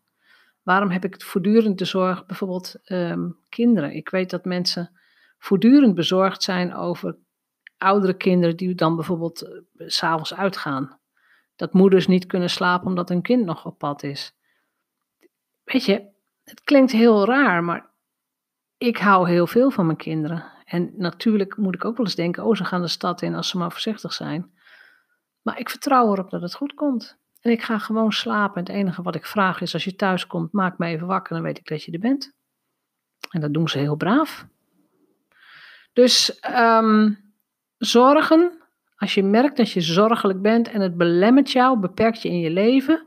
Waarom 0.62 0.90
heb 0.90 1.04
ik 1.04 1.22
voortdurend 1.22 1.78
de 1.78 1.84
zorg, 1.84 2.26
bijvoorbeeld 2.26 2.74
um, 2.86 3.36
kinderen? 3.48 3.92
Ik 3.92 4.08
weet 4.08 4.30
dat 4.30 4.44
mensen 4.44 4.90
voortdurend 5.38 5.94
bezorgd 5.94 6.42
zijn 6.42 6.74
over 6.74 7.16
oudere 7.78 8.14
kinderen 8.14 8.56
die 8.56 8.75
dan 8.75 8.97
bijvoorbeeld 8.97 9.38
s 9.38 9.42
eh, 9.42 9.88
s'avonds 9.88 10.35
uitgaan. 10.35 10.99
Dat 11.56 11.73
moeders 11.73 12.06
niet 12.06 12.26
kunnen 12.26 12.50
slapen 12.50 12.87
omdat 12.87 13.09
hun 13.09 13.23
kind 13.23 13.45
nog 13.45 13.66
op 13.66 13.78
pad 13.78 14.02
is. 14.02 14.35
Weet 15.64 15.85
je, 15.85 16.06
het 16.45 16.61
klinkt 16.61 16.92
heel 16.92 17.25
raar, 17.25 17.64
maar 17.64 17.90
ik 18.78 18.97
hou 18.97 19.28
heel 19.28 19.47
veel 19.47 19.71
van 19.71 19.87
mijn 19.87 19.99
kinderen. 19.99 20.45
En 20.64 20.92
natuurlijk 20.97 21.56
moet 21.56 21.75
ik 21.75 21.85
ook 21.85 21.97
wel 21.97 22.06
eens 22.06 22.14
denken, 22.14 22.45
oh, 22.45 22.54
ze 22.54 22.64
gaan 22.64 22.83
de 22.83 22.88
stad 22.88 23.23
in 23.23 23.35
als 23.35 23.49
ze 23.49 23.59
maar 23.59 23.71
voorzichtig 23.71 24.12
zijn. 24.12 24.50
Maar 25.42 25.59
ik 25.59 25.71
vertrouw 25.71 26.12
erop 26.12 26.30
dat 26.30 26.42
het 26.42 26.54
goed 26.54 26.75
komt. 26.75 27.18
En 27.40 27.50
ik 27.50 27.62
ga 27.62 27.78
gewoon 27.78 28.12
slapen. 28.12 28.54
En 28.54 28.73
het 28.73 28.83
enige 28.83 29.02
wat 29.02 29.14
ik 29.14 29.26
vraag 29.26 29.61
is, 29.61 29.73
als 29.73 29.85
je 29.85 29.97
thuis 29.97 30.26
komt, 30.26 30.52
maak 30.52 30.78
me 30.78 30.87
even 30.87 31.06
wakker, 31.06 31.35
dan 31.35 31.42
weet 31.45 31.59
ik 31.59 31.66
dat 31.66 31.83
je 31.83 31.92
er 31.92 31.99
bent. 31.99 32.33
En 33.30 33.40
dat 33.40 33.52
doen 33.52 33.68
ze 33.68 33.78
heel 33.78 33.97
braaf. 33.97 34.47
Dus 35.92 36.40
ehm, 36.40 37.12
zorgen, 37.78 38.62
als 38.97 39.14
je 39.14 39.23
merkt 39.23 39.56
dat 39.56 39.71
je 39.71 39.80
zorgelijk 39.80 40.42
bent 40.42 40.68
en 40.68 40.80
het 40.80 40.97
belemmert 40.97 41.50
jou, 41.50 41.78
beperkt 41.78 42.23
je 42.23 42.28
in 42.28 42.40
je 42.40 42.50
leven, 42.50 43.06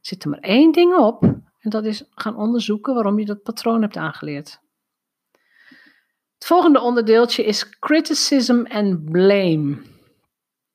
zit 0.00 0.24
er 0.24 0.30
maar 0.30 0.38
één 0.38 0.72
ding 0.72 0.96
op. 0.96 1.22
En 1.58 1.70
dat 1.70 1.84
is 1.84 2.04
gaan 2.10 2.36
onderzoeken 2.36 2.94
waarom 2.94 3.18
je 3.18 3.24
dat 3.24 3.42
patroon 3.42 3.82
hebt 3.82 3.96
aangeleerd. 3.96 4.60
Het 6.34 6.46
volgende 6.48 6.80
onderdeeltje 6.80 7.44
is 7.44 7.78
criticism 7.78 8.64
and 8.68 9.10
blame. 9.10 9.82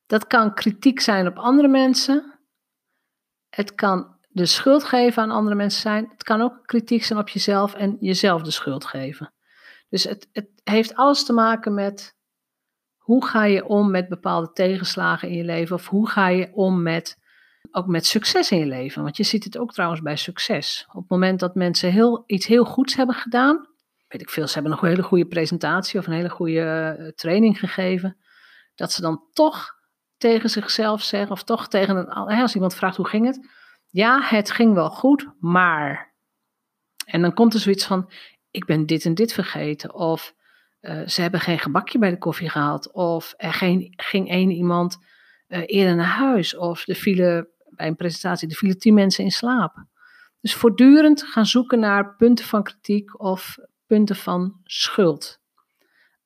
Dat 0.06 0.26
kan 0.26 0.54
kritiek 0.54 1.00
zijn 1.00 1.26
op 1.26 1.36
andere 1.36 1.68
mensen. 1.68 2.38
Het 3.48 3.74
kan 3.74 4.16
de 4.28 4.46
schuld 4.46 4.84
geven 4.84 5.22
aan 5.22 5.30
andere 5.30 5.56
mensen 5.56 5.80
zijn. 5.80 6.08
Het 6.12 6.22
kan 6.22 6.40
ook 6.40 6.66
kritiek 6.66 7.04
zijn 7.04 7.18
op 7.18 7.28
jezelf 7.28 7.74
en 7.74 7.96
jezelf 8.00 8.42
de 8.42 8.50
schuld 8.50 8.84
geven. 8.84 9.32
Dus 9.88 10.04
het, 10.04 10.28
het 10.32 10.48
heeft 10.64 10.94
alles 10.94 11.24
te 11.24 11.32
maken 11.32 11.74
met 11.74 12.15
hoe 13.06 13.26
ga 13.26 13.44
je 13.44 13.64
om 13.64 13.90
met 13.90 14.08
bepaalde 14.08 14.52
tegenslagen 14.52 15.28
in 15.28 15.36
je 15.36 15.44
leven 15.44 15.76
of 15.76 15.86
hoe 15.86 16.08
ga 16.08 16.28
je 16.28 16.50
om 16.52 16.82
met 16.82 17.18
ook 17.70 17.86
met 17.86 18.06
succes 18.06 18.50
in 18.50 18.58
je 18.58 18.66
leven. 18.66 19.02
Want 19.02 19.16
je 19.16 19.22
ziet 19.22 19.44
het 19.44 19.58
ook 19.58 19.72
trouwens 19.72 20.02
bij 20.02 20.16
succes. 20.16 20.86
Op 20.88 21.00
het 21.00 21.10
moment 21.10 21.40
dat 21.40 21.54
mensen 21.54 21.92
heel, 21.92 22.22
iets 22.26 22.46
heel 22.46 22.64
goeds 22.64 22.94
hebben 22.94 23.14
gedaan, 23.14 23.66
weet 24.08 24.20
ik 24.20 24.30
veel, 24.30 24.46
ze 24.46 24.54
hebben 24.54 24.72
een 24.72 24.88
hele 24.88 25.02
goede 25.02 25.26
presentatie 25.26 25.98
of 25.98 26.06
een 26.06 26.12
hele 26.12 26.28
goede 26.28 26.96
eh, 26.98 27.08
training 27.08 27.58
gegeven, 27.58 28.16
dat 28.74 28.92
ze 28.92 29.00
dan 29.00 29.22
toch 29.32 29.74
tegen 30.16 30.50
zichzelf 30.50 31.02
zeggen, 31.02 31.30
of 31.30 31.42
toch 31.42 31.68
tegen 31.68 31.96
een, 31.96 32.08
als 32.08 32.54
iemand 32.54 32.74
vraagt 32.74 32.96
hoe 32.96 33.08
ging 33.08 33.26
het, 33.26 33.48
ja, 33.90 34.20
het 34.22 34.50
ging 34.50 34.74
wel 34.74 34.90
goed, 34.90 35.28
maar. 35.40 36.14
En 37.04 37.20
dan 37.20 37.34
komt 37.34 37.54
er 37.54 37.60
zoiets 37.60 37.86
van, 37.86 38.10
ik 38.50 38.64
ben 38.64 38.86
dit 38.86 39.04
en 39.04 39.14
dit 39.14 39.32
vergeten, 39.32 39.94
of 39.94 40.34
uh, 40.80 41.06
ze 41.06 41.20
hebben 41.20 41.40
geen 41.40 41.58
gebakje 41.58 41.98
bij 41.98 42.10
de 42.10 42.18
koffie 42.18 42.48
gehaald, 42.48 42.92
of 42.92 43.34
er 43.36 43.52
geen, 43.52 43.92
ging 43.96 44.28
één 44.30 44.50
iemand 44.50 44.98
uh, 45.48 45.62
eerder 45.66 45.96
naar 45.96 46.06
huis, 46.06 46.56
of 46.56 46.88
er 46.88 46.94
vielen 46.94 47.48
bij 47.70 47.86
een 47.86 47.96
presentatie, 47.96 48.48
er 48.48 48.56
vielen 48.56 48.78
tien 48.78 48.94
mensen 48.94 49.24
in 49.24 49.30
slaap. 49.30 49.84
Dus 50.40 50.54
voortdurend 50.54 51.22
gaan 51.22 51.46
zoeken 51.46 51.78
naar 51.78 52.16
punten 52.16 52.44
van 52.44 52.62
kritiek 52.62 53.20
of 53.20 53.58
punten 53.86 54.16
van 54.16 54.60
schuld. 54.64 55.40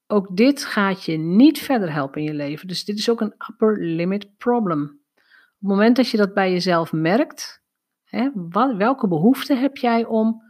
Ook 0.07 0.37
dit 0.37 0.65
gaat 0.65 1.05
je 1.05 1.17
niet 1.17 1.59
verder 1.59 1.93
helpen 1.93 2.21
in 2.21 2.27
je 2.27 2.35
leven. 2.35 2.69
Dus 2.69 2.85
dit 2.85 2.99
is 2.99 3.11
ook 3.11 3.21
een 3.21 3.35
upper 3.51 3.85
limit 3.85 4.37
problem. 4.37 4.83
Op 4.83 5.69
het 5.69 5.69
moment 5.69 5.97
dat 5.97 6.09
je 6.09 6.17
dat 6.17 6.35
bij 6.35 6.53
jezelf 6.53 6.93
merkt, 6.93 7.63
hè, 8.05 8.31
wat, 8.35 8.77
welke 8.77 9.09
behoefte 9.09 9.55
heb 9.55 9.77
jij 9.77 10.05
om 10.05 10.43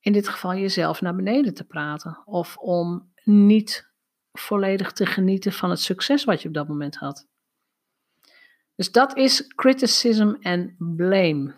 in 0.00 0.12
dit 0.12 0.28
geval 0.28 0.54
jezelf 0.54 1.00
naar 1.00 1.14
beneden 1.14 1.54
te 1.54 1.64
praten? 1.64 2.22
Of 2.24 2.56
om 2.56 3.12
niet 3.26 3.88
volledig 4.32 4.92
te 4.92 5.06
genieten 5.06 5.52
van 5.52 5.70
het 5.70 5.80
succes 5.80 6.24
wat 6.24 6.42
je 6.42 6.48
op 6.48 6.54
dat 6.54 6.68
moment 6.68 6.96
had? 6.96 7.26
Dus 8.74 8.92
dat 8.92 9.16
is 9.16 9.46
criticism 9.46 10.34
en 10.40 10.76
blame. 10.78 11.54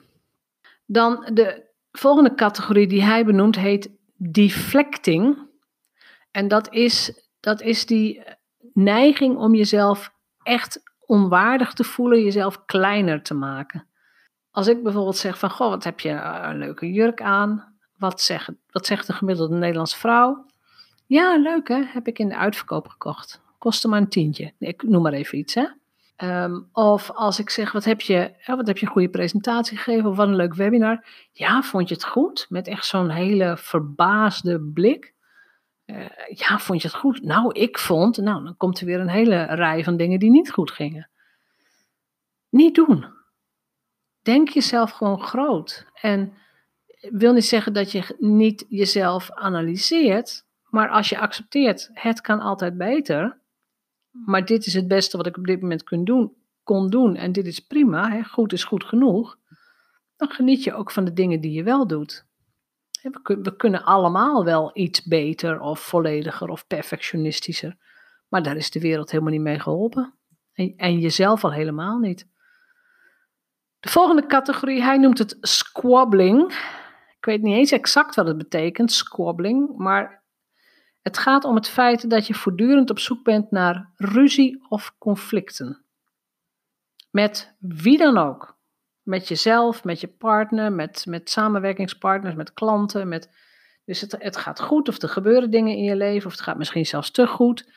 Dan 0.87 1.31
de 1.33 1.67
volgende 1.93 2.35
categorie 2.35 2.87
die 2.87 3.03
hij 3.03 3.25
benoemt 3.25 3.57
heet 3.57 3.91
deflecting. 4.17 5.49
En 6.31 6.49
dat 6.49 6.73
is, 6.73 7.29
dat 7.41 7.61
is 7.61 7.87
die 7.87 8.23
neiging 8.73 9.37
om 9.37 9.55
jezelf 9.55 10.13
echt 10.43 10.83
onwaardig 11.07 11.73
te 11.73 11.85
voelen, 11.85 12.23
jezelf 12.23 12.65
kleiner 12.65 13.23
te 13.23 13.35
maken. 13.35 13.87
Als 14.51 14.67
ik 14.67 14.83
bijvoorbeeld 14.83 15.17
zeg 15.17 15.39
van, 15.39 15.51
goh, 15.51 15.69
wat 15.69 15.85
heb 15.85 16.01
je 16.01 16.11
een 16.11 16.59
leuke 16.59 16.93
jurk 16.93 17.23
aan? 17.23 17.77
Wat 17.97 18.21
zegt, 18.21 18.51
wat 18.71 18.87
zegt 18.87 19.07
de 19.07 19.13
gemiddelde 19.13 19.57
Nederlandse 19.57 19.99
vrouw? 19.99 20.47
Ja, 21.09 21.37
leuk 21.37 21.69
hè, 21.69 21.83
heb 21.85 22.07
ik 22.07 22.19
in 22.19 22.29
de 22.29 22.37
uitverkoop 22.37 22.89
gekocht. 22.89 23.41
Kostte 23.59 23.89
maar 23.89 24.01
een 24.01 24.09
tientje. 24.09 24.53
Ik 24.59 24.83
noem 24.83 25.03
maar 25.03 25.13
even 25.13 25.39
iets 25.39 25.55
hè. 25.55 25.67
Ehm, 26.17 26.61
of 26.73 27.11
als 27.11 27.39
ik 27.39 27.51
zeg, 27.51 27.73
wat 27.73 27.85
heb, 27.85 28.01
je, 28.01 28.35
wat 28.47 28.67
heb 28.67 28.79
je 28.79 28.87
een 28.87 28.93
goede 28.93 29.09
presentatie 29.09 29.77
gegeven 29.77 30.11
of 30.11 30.17
wat 30.17 30.29
een 30.29 30.37
leuk 30.37 30.55
webinar. 30.55 31.05
Ja, 31.33 31.63
vond 31.63 31.89
je 31.89 31.95
het 31.95 32.05
goed? 32.05 32.47
Met 32.49 32.67
echt 32.67 32.87
zo'n 32.87 33.11
hele 33.11 33.57
verbaasde 33.57 34.61
blik. 34.61 35.15
Uh, 35.87 36.07
ja, 36.35 36.59
vond 36.59 36.83
je 36.83 36.89
het 36.89 36.97
goed? 36.97 37.23
Nou, 37.23 37.53
ik 37.53 37.79
vond, 37.79 38.17
nou, 38.17 38.45
dan 38.45 38.57
komt 38.57 38.81
er 38.81 38.87
weer 38.87 39.01
een 39.01 39.09
hele 39.09 39.43
rij 39.43 39.85
van 39.85 39.97
dingen 39.97 40.19
die 40.19 40.31
niet 40.31 40.51
goed 40.51 40.71
gingen. 40.71 41.11
Niet 42.49 42.75
doen. 42.75 43.07
Denk 44.23 44.49
jezelf 44.49 44.91
gewoon 44.91 45.23
groot. 45.23 45.87
En 46.01 46.33
wil 47.01 47.33
niet 47.33 47.47
zeggen 47.47 47.73
dat 47.73 47.93
je 47.93 48.17
niet 48.19 48.67
jezelf 48.69 49.33
analyseert, 49.33 50.47
maar 50.79 50.89
als 50.89 51.09
je 51.09 51.19
accepteert, 51.19 51.91
het 51.93 52.21
kan 52.21 52.41
altijd 52.41 52.77
beter, 52.77 53.41
maar 54.11 54.45
dit 54.45 54.67
is 54.67 54.75
het 54.75 54.89
beste 54.89 55.17
wat 55.17 55.27
ik 55.27 55.37
op 55.37 55.47
dit 55.47 55.61
moment 55.61 55.85
kon 55.85 56.05
doen, 56.05 56.37
kon 56.63 56.91
doen 56.91 57.17
en 57.17 57.33
dit 57.33 57.47
is 57.47 57.61
prima, 57.61 58.11
hè, 58.11 58.23
goed 58.23 58.53
is 58.53 58.65
goed 58.65 58.85
genoeg, 58.85 59.39
dan 60.17 60.31
geniet 60.31 60.65
je 60.65 60.75
ook 60.75 60.91
van 60.91 61.05
de 61.05 61.13
dingen 61.13 61.41
die 61.41 61.53
je 61.53 61.63
wel 61.63 61.87
doet. 61.87 62.27
We, 63.23 63.57
kunnen 63.57 63.85
allemaal 63.85 64.45
wel 64.45 64.71
iets 64.75 65.03
beter 65.03 65.61
of 65.61 65.81
vollediger 65.81 66.49
of 66.49 66.67
perfectionistischer, 66.67 67.77
maar 68.29 68.43
daar 68.43 68.57
is 68.57 68.71
de 68.71 68.81
wereld 68.81 69.11
helemaal 69.11 69.33
niet 69.33 69.41
mee 69.41 69.61
geholpen. 69.61 70.15
En, 70.53 70.75
en 70.77 70.99
jezelf 70.99 71.45
al 71.45 71.53
helemaal 71.53 71.99
niet. 71.99 72.29
De 73.81 73.89
volgende 73.89 74.27
categorie, 74.27 74.83
hij 74.83 74.99
noemt 74.99 75.19
het 75.19 75.37
squabbling. 75.41 76.53
Ik 77.19 77.25
weet 77.25 77.43
niet 77.43 77.57
eens 77.57 77.73
exact 77.73 78.15
wat 78.15 78.27
het 78.27 78.39
betekent, 78.39 78.93
squabbling, 78.93 79.77
maar 79.77 80.19
het 81.09 81.19
gaat 81.19 81.45
om 81.45 81.55
het 81.55 81.69
feit 81.69 82.11
dat 82.11 82.27
je 82.27 82.35
voortdurend 82.35 82.91
op 82.91 82.99
zoek 82.99 83.25
bent 83.25 83.51
naar 83.51 83.91
ruzie 83.97 84.65
of 84.69 84.95
conflicten. 84.99 85.85
Met 87.11 87.57
wie 87.59 87.99
dan 87.99 88.19
ook. 88.19 88.57
Met 89.03 89.29
jezelf, 89.29 89.85
met 89.85 90.01
je 90.01 90.09
partner, 90.09 90.73
met, 90.73 91.07
met 91.07 91.31
samenwerkingspartners, 91.31 92.35
met 92.35 92.53
klanten. 92.53 93.09
Met, 93.09 93.31
dus 93.85 94.01
het, 94.01 94.17
het 94.19 94.37
gaat 94.37 94.61
goed 94.61 94.89
of 94.89 95.03
er 95.03 95.09
gebeuren 95.09 95.51
dingen 95.51 95.77
in 95.77 95.85
je 95.85 95.97
leven 95.97 96.27
of 96.27 96.33
het 96.33 96.41
gaat 96.41 96.59
misschien 96.59 96.87
zelfs 96.87 97.11
te 97.11 97.27
goed. 97.27 97.73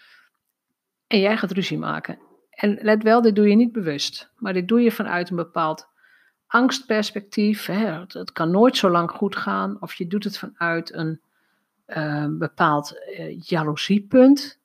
En 1.08 1.20
jij 1.20 1.38
gaat 1.38 1.52
ruzie 1.52 1.78
maken. 1.78 2.20
En 2.50 2.78
let 2.82 3.04
wel, 3.04 3.22
dit 3.22 3.36
doe 3.36 3.50
je 3.50 3.56
niet 3.56 3.72
bewust, 3.72 4.32
maar 4.36 4.54
dit 4.54 4.68
doe 4.68 4.82
je 4.82 4.92
vanuit 4.92 5.30
een 5.30 5.36
bepaald 5.36 5.88
angstperspectief. 6.48 7.66
Hè. 7.66 7.86
Het, 7.86 8.14
het 8.14 8.32
kan 8.32 8.52
nooit 8.52 8.78
zo 8.78 8.90
lang 8.90 9.12
goed 9.12 9.36
gaan. 9.36 9.78
Of 9.82 9.94
je 9.94 10.08
doet 10.08 10.24
het 10.24 10.38
vanuit 10.38 10.94
een 10.94 11.22
een 11.96 12.04
ehm, 12.04 12.38
bepaald 12.38 12.94
uh, 13.20 13.40
jaloeziepunt. 13.40 14.60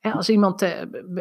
als 0.00 0.28
iemand, 0.28 0.74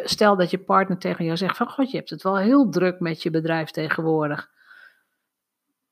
stel 0.04 0.36
dat 0.36 0.50
je 0.50 0.58
partner 0.58 0.98
tegen 0.98 1.26
jou 1.26 1.38
zegt 1.38 1.58
van, 1.58 1.70
god, 1.70 1.92
je 1.92 1.98
hebt 1.98 2.10
het 2.10 2.24
wel 2.24 2.38
heel 2.38 2.70
druk 2.70 3.00
met 3.00 3.24
je 3.24 3.30
bedrijf 3.30 3.72
tegenwoordig. 3.72 4.50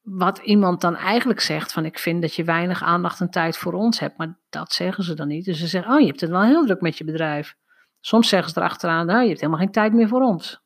Wat 0.01 0.37
iemand 0.37 0.81
dan 0.81 0.95
eigenlijk 0.95 1.39
zegt 1.39 1.73
van, 1.73 1.85
ik 1.85 1.99
vind 1.99 2.21
dat 2.21 2.35
je 2.35 2.43
weinig 2.43 2.83
aandacht 2.83 3.19
en 3.19 3.29
tijd 3.29 3.57
voor 3.57 3.73
ons 3.73 3.99
hebt, 3.99 4.17
maar 4.17 4.37
dat 4.49 4.73
zeggen 4.73 5.03
ze 5.03 5.13
dan 5.13 5.27
niet. 5.27 5.45
Dus 5.45 5.59
ze 5.59 5.67
zeggen, 5.67 5.93
oh, 5.93 5.99
je 5.99 6.05
hebt 6.05 6.21
het 6.21 6.29
wel 6.29 6.43
heel 6.43 6.65
druk 6.65 6.81
met 6.81 6.97
je 6.97 7.03
bedrijf. 7.03 7.55
Soms 7.99 8.29
zeggen 8.29 8.51
ze 8.51 8.59
erachteraan, 8.59 9.05
nou, 9.05 9.21
je 9.21 9.27
hebt 9.27 9.39
helemaal 9.39 9.61
geen 9.61 9.71
tijd 9.71 9.93
meer 9.93 10.07
voor 10.07 10.21
ons. 10.21 10.61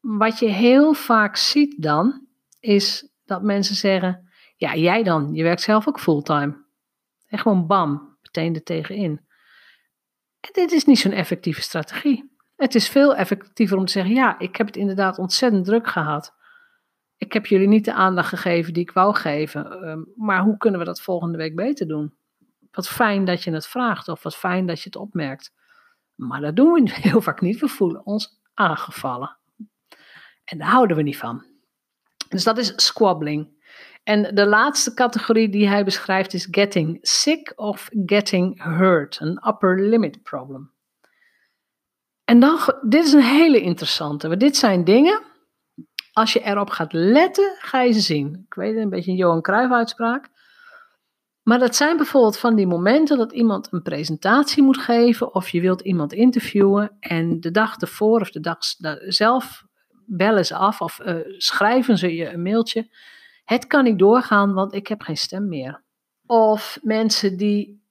Wat 0.00 0.38
je 0.38 0.48
heel 0.48 0.94
vaak 0.94 1.36
ziet 1.36 1.82
dan, 1.82 2.26
is 2.60 3.08
dat 3.24 3.42
mensen 3.42 3.74
zeggen, 3.74 4.28
ja, 4.56 4.74
jij 4.74 5.02
dan, 5.02 5.34
je 5.34 5.42
werkt 5.42 5.60
zelf 5.60 5.88
ook 5.88 6.00
fulltime. 6.00 6.66
En 7.28 7.38
gewoon 7.38 7.66
bam, 7.66 8.16
meteen 8.22 8.54
er 8.54 8.62
tegenin. 8.62 9.26
En 10.40 10.50
dit 10.52 10.72
is 10.72 10.84
niet 10.84 10.98
zo'n 10.98 11.12
effectieve 11.12 11.60
strategie. 11.62 12.36
Het 12.56 12.74
is 12.74 12.88
veel 12.88 13.14
effectiever 13.16 13.76
om 13.76 13.84
te 13.84 13.92
zeggen: 13.92 14.14
ja, 14.14 14.38
ik 14.38 14.56
heb 14.56 14.66
het 14.66 14.76
inderdaad 14.76 15.18
ontzettend 15.18 15.64
druk 15.64 15.88
gehad. 15.88 16.34
Ik 17.16 17.32
heb 17.32 17.46
jullie 17.46 17.68
niet 17.68 17.84
de 17.84 17.92
aandacht 17.92 18.28
gegeven 18.28 18.72
die 18.72 18.82
ik 18.82 18.90
wou 18.90 19.14
geven. 19.14 19.82
Ehm, 19.82 20.02
maar 20.14 20.42
hoe 20.42 20.56
kunnen 20.56 20.80
we 20.80 20.86
dat 20.86 21.00
volgende 21.00 21.38
week 21.38 21.56
beter 21.56 21.86
doen? 21.86 22.16
Wat 22.70 22.88
fijn 22.88 23.24
dat 23.24 23.42
je 23.42 23.50
het 23.50 23.66
vraagt 23.66 24.08
of 24.08 24.22
wat 24.22 24.36
fijn 24.36 24.66
dat 24.66 24.78
je 24.78 24.84
het 24.84 24.96
opmerkt. 24.96 25.52
Maar 26.14 26.40
dat 26.40 26.56
doen 26.56 26.72
we 26.72 26.90
heel 27.08 27.20
vaak 27.20 27.40
niet. 27.40 27.60
We 27.60 27.68
voelen 27.68 28.06
ons 28.06 28.40
aangevallen. 28.54 29.38
En 30.44 30.58
daar 30.58 30.68
houden 30.68 30.96
we 30.96 31.02
niet 31.02 31.18
van. 31.18 31.46
Dus 32.28 32.44
dat 32.44 32.58
is 32.58 32.72
squabbling. 32.76 33.57
En 34.08 34.34
de 34.34 34.46
laatste 34.46 34.94
categorie 34.94 35.48
die 35.48 35.68
hij 35.68 35.84
beschrijft 35.84 36.34
is 36.34 36.48
getting 36.50 36.98
sick 37.00 37.52
of 37.56 37.88
getting 38.06 38.62
hurt, 38.62 39.20
een 39.20 39.48
upper 39.48 39.88
limit 39.88 40.22
problem. 40.22 40.72
En 42.24 42.40
dan, 42.40 42.58
dit 42.88 43.04
is 43.04 43.12
een 43.12 43.20
hele 43.20 43.60
interessante, 43.60 44.28
want 44.28 44.40
dit 44.40 44.56
zijn 44.56 44.84
dingen 44.84 45.22
Als 46.12 46.32
je 46.32 46.40
erop 46.40 46.70
gaat 46.70 46.92
letten, 46.92 47.56
ga 47.58 47.82
je 47.82 47.92
ze 47.92 48.00
zien. 48.00 48.44
Ik 48.46 48.54
weet 48.54 48.74
het, 48.74 48.82
een 48.82 48.90
beetje 48.90 49.10
een 49.10 49.16
Johan 49.16 49.42
Cruijff 49.42 49.72
uitspraak. 49.72 50.28
Maar 51.42 51.58
dat 51.58 51.76
zijn 51.76 51.96
bijvoorbeeld 51.96 52.38
van 52.38 52.54
die 52.54 52.66
momenten 52.66 53.18
dat 53.18 53.32
iemand 53.32 53.72
een 53.72 53.82
presentatie 53.82 54.62
moet 54.62 54.78
geven 54.78 55.34
of 55.34 55.48
je 55.48 55.60
wilt 55.60 55.80
iemand 55.80 56.12
interviewen 56.12 56.96
en 57.00 57.40
de 57.40 57.50
dag 57.50 57.76
ervoor 57.76 58.20
of 58.20 58.30
de 58.30 58.40
dag 58.40 58.58
zelf 59.06 59.64
bellen 60.06 60.46
ze 60.46 60.54
af 60.54 60.80
of 60.80 61.00
uh, 61.00 61.16
schrijven 61.36 61.98
ze 61.98 62.14
je 62.14 62.28
een 62.28 62.42
mailtje. 62.42 62.88
Het 63.48 63.66
kan 63.66 63.84
niet 63.84 63.98
doorgaan, 63.98 64.52
want 64.52 64.74
ik 64.74 64.86
heb 64.86 65.02
geen 65.02 65.16
stem 65.16 65.48
meer. 65.48 65.82
Of 66.26 66.78
mensen 66.82 67.36
die 67.36 67.82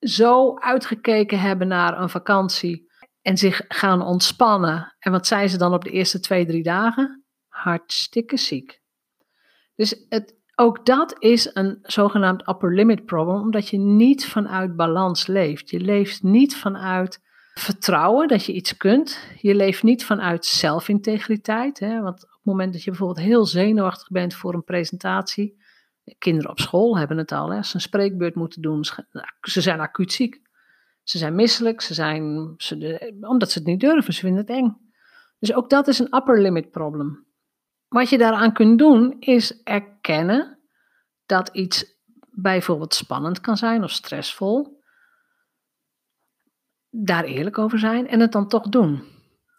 zo 0.00 0.58
uitgekeken 0.58 1.40
hebben 1.40 1.68
naar 1.68 2.00
een 2.00 2.10
vakantie 2.10 2.90
en 3.22 3.36
zich 3.36 3.64
gaan 3.68 4.02
ontspannen. 4.02 4.94
En 4.98 5.12
wat 5.12 5.26
zijn 5.26 5.48
ze 5.48 5.58
dan 5.58 5.74
op 5.74 5.84
de 5.84 5.90
eerste 5.90 6.20
twee, 6.20 6.46
drie 6.46 6.62
dagen? 6.62 7.24
Hartstikke 7.48 8.36
ziek. 8.36 8.80
Dus 9.74 10.06
het, 10.08 10.34
ook 10.54 10.86
dat 10.86 11.16
is 11.18 11.50
een 11.54 11.78
zogenaamd 11.82 12.48
upper 12.48 12.74
limit 12.74 13.04
problem, 13.04 13.40
omdat 13.40 13.68
je 13.68 13.78
niet 13.78 14.26
vanuit 14.26 14.76
balans 14.76 15.26
leeft. 15.26 15.70
Je 15.70 15.80
leeft 15.80 16.22
niet 16.22 16.56
vanuit 16.56 17.22
vertrouwen 17.58 18.28
dat 18.28 18.44
je 18.44 18.52
iets 18.52 18.76
kunt. 18.76 19.18
Je 19.40 19.54
leeft 19.54 19.82
niet 19.82 20.04
vanuit 20.04 20.44
zelfintegriteit. 20.44 21.78
Hè? 21.78 22.00
Want 22.00 22.24
op 22.24 22.30
het 22.30 22.44
moment 22.44 22.72
dat 22.72 22.82
je 22.82 22.90
bijvoorbeeld 22.90 23.26
heel 23.26 23.46
zenuwachtig 23.46 24.08
bent 24.08 24.34
voor 24.34 24.54
een 24.54 24.64
presentatie. 24.64 25.64
Kinderen 26.18 26.50
op 26.50 26.60
school 26.60 26.98
hebben 26.98 27.16
het 27.16 27.32
al. 27.32 27.52
Hè? 27.52 27.62
Ze 27.62 27.74
een 27.74 27.80
spreekbeurt 27.80 28.34
moeten 28.34 28.62
doen, 28.62 28.84
ze 29.40 29.60
zijn 29.60 29.80
acuut 29.80 30.12
ziek. 30.12 30.40
Ze 31.02 31.18
zijn 31.18 31.34
misselijk, 31.34 31.80
ze 31.80 31.94
zijn, 31.94 32.54
ze, 32.56 33.14
omdat 33.20 33.50
ze 33.50 33.58
het 33.58 33.66
niet 33.66 33.80
durven, 33.80 34.14
ze 34.14 34.20
vinden 34.20 34.40
het 34.40 34.50
eng. 34.50 34.76
Dus 35.38 35.54
ook 35.54 35.70
dat 35.70 35.88
is 35.88 35.98
een 35.98 36.16
upper 36.16 36.40
limit 36.40 36.70
problem. 36.70 37.26
Wat 37.88 38.08
je 38.08 38.18
daaraan 38.18 38.52
kunt 38.52 38.78
doen, 38.78 39.16
is 39.18 39.62
erkennen 39.62 40.58
dat 41.26 41.48
iets 41.48 41.96
bijvoorbeeld 42.30 42.94
spannend 42.94 43.40
kan 43.40 43.56
zijn 43.56 43.82
of 43.82 43.90
stressvol. 43.90 44.75
Daar 46.98 47.24
eerlijk 47.24 47.58
over 47.58 47.78
zijn 47.78 48.08
en 48.08 48.20
het 48.20 48.32
dan 48.32 48.48
toch 48.48 48.68
doen. 48.68 49.02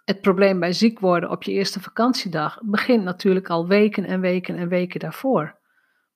Het 0.05 0.21
probleem 0.21 0.59
bij 0.59 0.73
ziek 0.73 0.99
worden 0.99 1.29
op 1.29 1.43
je 1.43 1.51
eerste 1.51 1.79
vakantiedag 1.79 2.59
begint 2.63 3.03
natuurlijk 3.03 3.49
al 3.49 3.67
weken 3.67 4.05
en 4.05 4.19
weken 4.19 4.55
en 4.55 4.67
weken 4.67 4.99
daarvoor. 4.99 5.57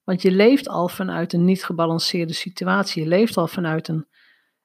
Want 0.03 0.21
je 0.21 0.31
leeft 0.31 0.67
al 0.67 0.87
vanuit 0.87 1.33
een 1.33 1.45
niet 1.45 1.63
gebalanceerde 1.63 2.33
situatie. 2.33 3.03
Je 3.03 3.07
leeft 3.07 3.37
al 3.37 3.47
vanuit 3.47 3.87
een, 3.87 4.07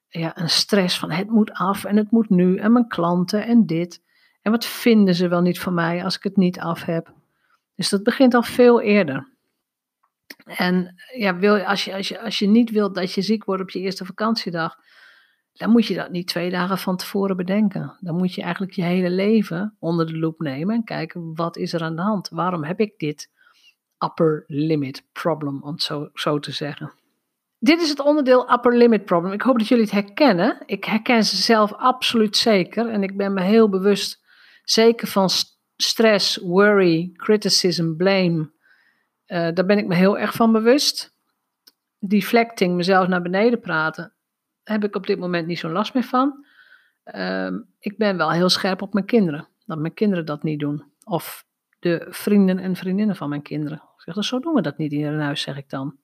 ja, 0.07 0.37
een 0.37 0.49
stress 0.49 0.99
van 0.99 1.11
het 1.11 1.29
moet 1.29 1.51
af 1.51 1.83
en 1.83 1.97
het 1.97 2.11
moet 2.11 2.29
nu 2.29 2.57
en 2.57 2.71
mijn 2.71 2.87
klanten 2.87 3.45
en 3.45 3.65
dit. 3.65 4.01
En 4.41 4.51
wat 4.51 4.65
vinden 4.65 5.15
ze 5.15 5.27
wel 5.27 5.41
niet 5.41 5.59
van 5.59 5.73
mij 5.73 6.03
als 6.03 6.15
ik 6.15 6.23
het 6.23 6.37
niet 6.37 6.59
af 6.59 6.83
heb? 6.83 7.13
Dus 7.75 7.89
dat 7.89 8.03
begint 8.03 8.33
al 8.33 8.43
veel 8.43 8.81
eerder. 8.81 9.35
En 10.45 10.95
ja, 11.17 11.37
wil, 11.37 11.59
als, 11.59 11.85
je, 11.85 11.95
als, 11.95 12.07
je, 12.07 12.21
als 12.21 12.39
je 12.39 12.47
niet 12.47 12.69
wilt 12.71 12.95
dat 12.95 13.13
je 13.13 13.21
ziek 13.21 13.45
wordt 13.45 13.61
op 13.61 13.69
je 13.69 13.79
eerste 13.79 14.05
vakantiedag, 14.05 14.77
dan 15.57 15.69
moet 15.69 15.85
je 15.85 15.95
dat 15.95 16.11
niet 16.11 16.27
twee 16.27 16.49
dagen 16.49 16.77
van 16.77 16.97
tevoren 16.97 17.37
bedenken. 17.37 17.97
Dan 17.99 18.15
moet 18.15 18.33
je 18.33 18.41
eigenlijk 18.41 18.73
je 18.73 18.83
hele 18.83 19.09
leven 19.09 19.75
onder 19.79 20.07
de 20.07 20.17
loep 20.17 20.39
nemen 20.39 20.75
en 20.75 20.83
kijken 20.83 21.35
wat 21.35 21.57
is 21.57 21.73
er 21.73 21.81
aan 21.81 21.95
de 21.95 22.01
hand. 22.01 22.29
Waarom 22.29 22.63
heb 22.63 22.79
ik 22.79 22.99
dit 22.99 23.29
upper 24.05 24.43
limit 24.47 25.03
problem, 25.11 25.63
om 25.63 25.71
het 25.71 25.83
zo, 25.83 26.09
zo 26.13 26.39
te 26.39 26.51
zeggen. 26.51 26.91
Dit 27.59 27.81
is 27.81 27.89
het 27.89 27.99
onderdeel 27.99 28.51
upper 28.51 28.77
limit 28.77 29.05
problem. 29.05 29.33
Ik 29.33 29.41
hoop 29.41 29.57
dat 29.57 29.67
jullie 29.67 29.83
het 29.83 29.93
herkennen. 29.93 30.57
Ik 30.65 30.83
herken 30.83 31.23
ze 31.23 31.35
zelf 31.35 31.73
absoluut 31.73 32.37
zeker. 32.37 32.89
En 32.89 33.03
ik 33.03 33.17
ben 33.17 33.33
me 33.33 33.41
heel 33.41 33.69
bewust 33.69 34.23
zeker 34.63 35.07
van 35.07 35.29
stress, 35.75 36.37
worry, 36.37 37.11
criticism, 37.13 37.95
blame. 37.95 38.51
Uh, 39.27 39.47
daar 39.53 39.65
ben 39.65 39.77
ik 39.77 39.87
me 39.87 39.95
heel 39.95 40.17
erg 40.17 40.33
van 40.33 40.51
bewust. 40.51 41.15
Deflecting, 41.99 42.75
mezelf 42.75 43.07
naar 43.07 43.21
beneden 43.21 43.59
praten, 43.59 44.13
heb 44.67 44.83
ik 44.83 44.95
op 44.95 45.07
dit 45.07 45.19
moment 45.19 45.47
niet 45.47 45.59
zo'n 45.59 45.71
last 45.71 45.93
meer 45.93 46.03
van. 46.03 46.45
Uh, 47.05 47.51
ik 47.79 47.97
ben 47.97 48.17
wel 48.17 48.31
heel 48.31 48.49
scherp 48.49 48.81
op 48.81 48.93
mijn 48.93 49.05
kinderen. 49.05 49.47
Dat 49.65 49.77
mijn 49.77 49.93
kinderen 49.93 50.25
dat 50.25 50.43
niet 50.43 50.59
doen. 50.59 50.83
Of 51.03 51.45
de 51.79 52.07
vrienden 52.09 52.59
en 52.59 52.75
vriendinnen 52.75 53.15
van 53.15 53.29
mijn 53.29 53.41
kinderen. 53.41 53.81
Zeg, 53.97 54.23
zo 54.23 54.39
doen 54.39 54.53
we 54.53 54.61
dat 54.61 54.77
niet 54.77 54.91
in 54.91 55.19
huis, 55.19 55.41
zeg 55.41 55.57
ik 55.57 55.69
dan. 55.69 55.97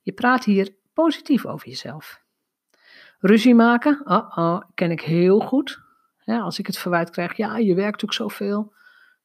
Je 0.00 0.12
praat 0.12 0.44
hier 0.44 0.74
positief 0.94 1.46
over 1.46 1.68
jezelf. 1.68 2.22
Ruzie 3.18 3.54
maken, 3.54 4.00
oh 4.04 4.36
oh, 4.38 4.60
ken 4.74 4.90
ik 4.90 5.00
heel 5.00 5.40
goed. 5.40 5.80
Als 6.24 6.58
ik 6.58 6.66
het 6.66 6.78
verwijt 6.78 7.10
krijg, 7.10 7.36
ja, 7.36 7.56
je 7.56 7.74
werkt 7.74 8.04
ook 8.04 8.12
zoveel 8.12 8.72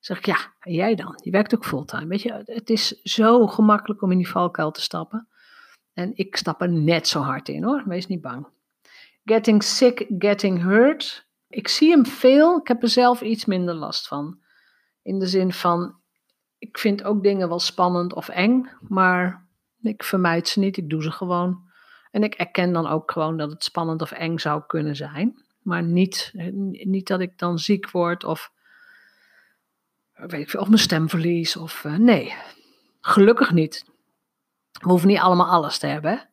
zeg 0.05 0.17
ik, 0.17 0.25
ja, 0.25 0.37
en 0.59 0.73
jij 0.73 0.95
dan? 0.95 1.19
Je 1.23 1.31
werkt 1.31 1.55
ook 1.55 1.65
fulltime. 1.65 2.07
Weet 2.07 2.21
je, 2.21 2.41
het 2.45 2.69
is 2.69 3.01
zo 3.01 3.47
gemakkelijk 3.47 4.01
om 4.01 4.11
in 4.11 4.17
die 4.17 4.29
valkuil 4.29 4.71
te 4.71 4.81
stappen. 4.81 5.27
En 5.93 6.11
ik 6.15 6.35
stap 6.35 6.61
er 6.61 6.69
net 6.69 7.07
zo 7.07 7.19
hard 7.19 7.49
in 7.49 7.63
hoor, 7.63 7.83
wees 7.85 8.07
niet 8.07 8.21
bang. 8.21 8.47
Getting 9.25 9.63
sick, 9.63 10.05
getting 10.17 10.61
hurt. 10.61 11.27
Ik 11.47 11.67
zie 11.67 11.89
hem 11.89 12.05
veel, 12.05 12.57
ik 12.57 12.67
heb 12.67 12.83
er 12.83 12.89
zelf 12.89 13.21
iets 13.21 13.45
minder 13.45 13.73
last 13.73 14.07
van. 14.07 14.39
In 15.01 15.19
de 15.19 15.27
zin 15.27 15.53
van, 15.53 15.99
ik 16.57 16.77
vind 16.77 17.03
ook 17.03 17.23
dingen 17.23 17.47
wel 17.47 17.59
spannend 17.59 18.13
of 18.13 18.29
eng, 18.29 18.69
maar 18.79 19.47
ik 19.81 20.03
vermijd 20.03 20.47
ze 20.47 20.59
niet, 20.59 20.77
ik 20.77 20.89
doe 20.89 21.01
ze 21.01 21.11
gewoon. 21.11 21.63
En 22.11 22.23
ik 22.23 22.33
erken 22.33 22.73
dan 22.73 22.87
ook 22.87 23.11
gewoon 23.11 23.37
dat 23.37 23.51
het 23.51 23.63
spannend 23.63 24.01
of 24.01 24.11
eng 24.11 24.37
zou 24.37 24.63
kunnen 24.67 24.95
zijn. 24.95 25.43
Maar 25.61 25.83
niet, 25.83 26.31
niet 26.83 27.07
dat 27.07 27.19
ik 27.19 27.37
dan 27.37 27.57
ziek 27.57 27.91
word 27.91 28.23
of 28.23 28.51
weet 30.15 30.41
ik 30.41 30.49
veel, 30.49 30.61
of 30.61 30.67
mijn 30.67 30.79
stem 30.79 31.09
verlies. 31.09 31.57
Of 31.57 31.83
uh, 31.83 31.95
nee, 31.97 32.33
gelukkig 33.01 33.51
niet. 33.51 33.85
We 34.71 34.89
hoeven 34.89 35.07
niet 35.07 35.19
allemaal 35.19 35.49
alles 35.49 35.77
te 35.77 35.87
hebben. 35.87 36.29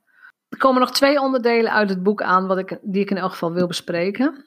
Er 0.53 0.59
komen 0.59 0.81
nog 0.81 0.91
twee 0.91 1.21
onderdelen 1.21 1.73
uit 1.73 1.89
het 1.89 2.03
boek 2.03 2.23
aan 2.23 2.47
wat 2.47 2.59
ik, 2.59 2.79
die 2.83 3.03
ik 3.03 3.11
in 3.11 3.17
elk 3.17 3.31
geval 3.31 3.53
wil 3.53 3.67
bespreken. 3.67 4.45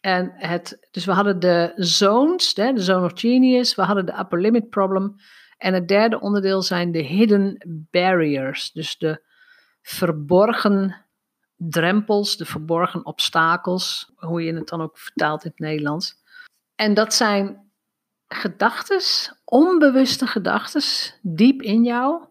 En 0.00 0.32
het, 0.34 0.88
dus 0.90 1.04
we 1.04 1.12
hadden 1.12 1.40
de 1.40 1.72
zones, 1.76 2.54
de, 2.54 2.72
zone 2.74 3.04
of 3.04 3.12
genius, 3.14 3.74
we 3.74 3.82
hadden 3.82 4.06
de 4.06 4.18
upper 4.18 4.40
limit 4.40 4.70
problem. 4.70 5.14
En 5.58 5.74
het 5.74 5.88
derde 5.88 6.20
onderdeel 6.20 6.62
zijn 6.62 6.92
de 6.92 7.02
hidden 7.02 7.66
barriers, 7.90 8.72
dus 8.72 8.98
de 8.98 9.22
verborgen 9.82 11.04
drempels, 11.56 12.36
de 12.36 12.44
verborgen 12.44 13.06
obstakels, 13.06 14.12
hoe 14.16 14.42
je 14.42 14.54
het 14.54 14.68
dan 14.68 14.82
ook 14.82 14.98
vertaalt 14.98 15.44
in 15.44 15.50
het 15.50 15.58
Nederlands. 15.58 16.14
En 16.74 16.94
dat 16.94 17.14
zijn 17.14 17.70
gedachtes, 18.28 19.34
onbewuste 19.44 20.26
gedachtes, 20.26 21.18
diep 21.22 21.62
in 21.62 21.82
jou, 21.82 22.24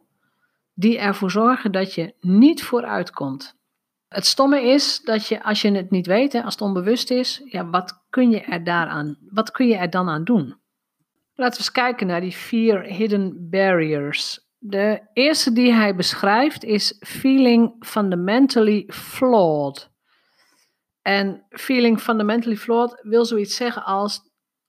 die 0.73 0.97
ervoor 0.97 1.31
zorgen 1.31 1.71
dat 1.71 1.93
je 1.93 2.15
niet 2.19 2.63
vooruit 2.63 3.11
komt. 3.11 3.59
Het 4.07 4.25
stomme 4.25 4.61
is 4.61 5.01
dat 5.01 5.27
je, 5.27 5.43
als 5.43 5.61
je 5.61 5.71
het 5.71 5.91
niet 5.91 6.07
weet, 6.07 6.33
hè, 6.33 6.43
als 6.43 6.53
het 6.53 6.63
onbewust 6.63 7.11
is, 7.11 7.41
ja, 7.45 7.69
wat 7.69 8.03
kun 8.09 8.29
je 8.29 8.41
er 8.41 8.63
daaraan, 8.63 9.17
wat 9.29 9.51
kun 9.51 9.67
je 9.67 9.75
er 9.75 9.89
dan 9.89 10.09
aan 10.09 10.23
doen? 10.23 10.59
Laten 11.35 11.53
we 11.53 11.63
eens 11.63 11.71
kijken 11.71 12.07
naar 12.07 12.21
die 12.21 12.35
vier 12.35 12.81
hidden 12.81 13.49
barriers. 13.49 14.39
De 14.57 15.01
eerste 15.13 15.53
die 15.53 15.73
hij 15.73 15.95
beschrijft 15.95 16.63
is 16.63 16.95
feeling 16.99 17.75
fundamentally 17.79 18.83
flawed. 18.87 19.89
En 21.01 21.45
feeling 21.49 21.99
fundamentally 21.99 22.55
flawed 22.55 22.99
wil 23.01 23.25
zoiets 23.25 23.55
zeggen 23.55 23.83
als 23.83 24.21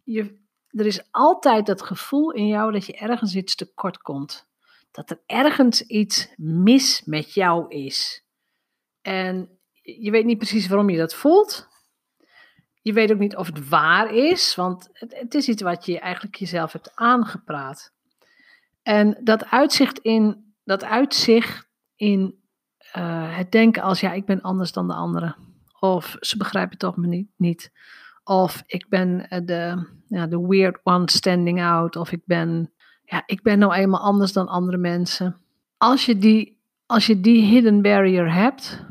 je 0.05 0.41
er 0.69 0.87
is 0.87 1.09
altijd 1.11 1.67
dat 1.67 1.83
gevoel 1.83 2.31
in 2.33 2.47
jou 2.47 2.73
dat 2.73 2.87
je 2.87 2.97
ergens 2.97 3.35
iets 3.35 3.55
tekort 3.55 3.99
komt. 3.99 4.47
Dat 4.93 5.11
er 5.11 5.21
ergens 5.27 5.83
iets 5.83 6.33
mis 6.37 7.03
met 7.05 7.35
jou 7.35 7.69
is. 7.69 8.25
En 9.01 9.59
je 9.83 10.11
weet 10.11 10.25
niet 10.25 10.39
precies 10.39 10.69
waarom 10.69 10.91
je 10.91 10.99
dat 10.99 11.15
voelt. 11.15 11.69
Je 12.83 12.93
weet 12.93 13.13
ook 13.13 13.19
niet 13.19 13.37
of 13.37 13.47
het 13.47 13.69
waar 13.69 14.15
is, 14.15 14.55
want 14.55 14.89
het, 14.93 15.35
is 15.35 15.49
iets 15.49 15.63
wat 15.63 15.87
je 15.87 16.01
eigenlijk 16.01 16.35
jezelf 16.35 16.73
hebt 16.73 16.97
aangepraat. 16.97 17.93
En 18.83 19.19
dat 19.25 19.51
uitzicht 19.51 19.99
in, 19.99 20.55
dat 20.65 20.85
uitzicht 20.85 21.69
in 21.97 22.41
uh, 22.97 23.37
het 23.37 23.53
denken 23.53 23.83
als 23.83 24.01
ja, 24.01 24.13
ik 24.13 24.25
ben 24.25 24.41
anders 24.41 24.73
dan 24.73 24.87
de 24.87 24.95
anderen. 24.95 25.37
Of 25.81 26.17
ze 26.21 26.37
begrijpen 26.37 26.79
toch 26.79 26.97
me 26.97 27.07
niet. 27.07 27.31
niet. 27.37 27.73
Of 28.25 28.63
ik 28.67 28.89
ben 28.89 29.29
eh, 29.29 29.41
de, 29.45 29.89
ja, 30.09 30.27
de 30.27 30.47
weird 30.47 30.81
one 30.83 31.11
standing 31.11 31.63
out. 31.63 31.97
Of 31.97 32.13
ik 32.13 32.23
ben, 32.25 32.73
ja, 33.13 33.23
ik 33.27 33.43
ben 33.43 33.59
nou 33.59 33.75
eenmaal 33.75 34.01
anders 34.01 34.33
dan 34.33 34.49
andere 34.49 34.77
mensen. 34.77 35.41
Als 35.77 36.07
je 36.07 36.19
die, 36.19 36.61
als 36.87 37.07
je 37.07 37.21
die 37.21 37.45
hidden 37.45 37.83
barrier 37.83 38.35
hebt, 38.35 38.87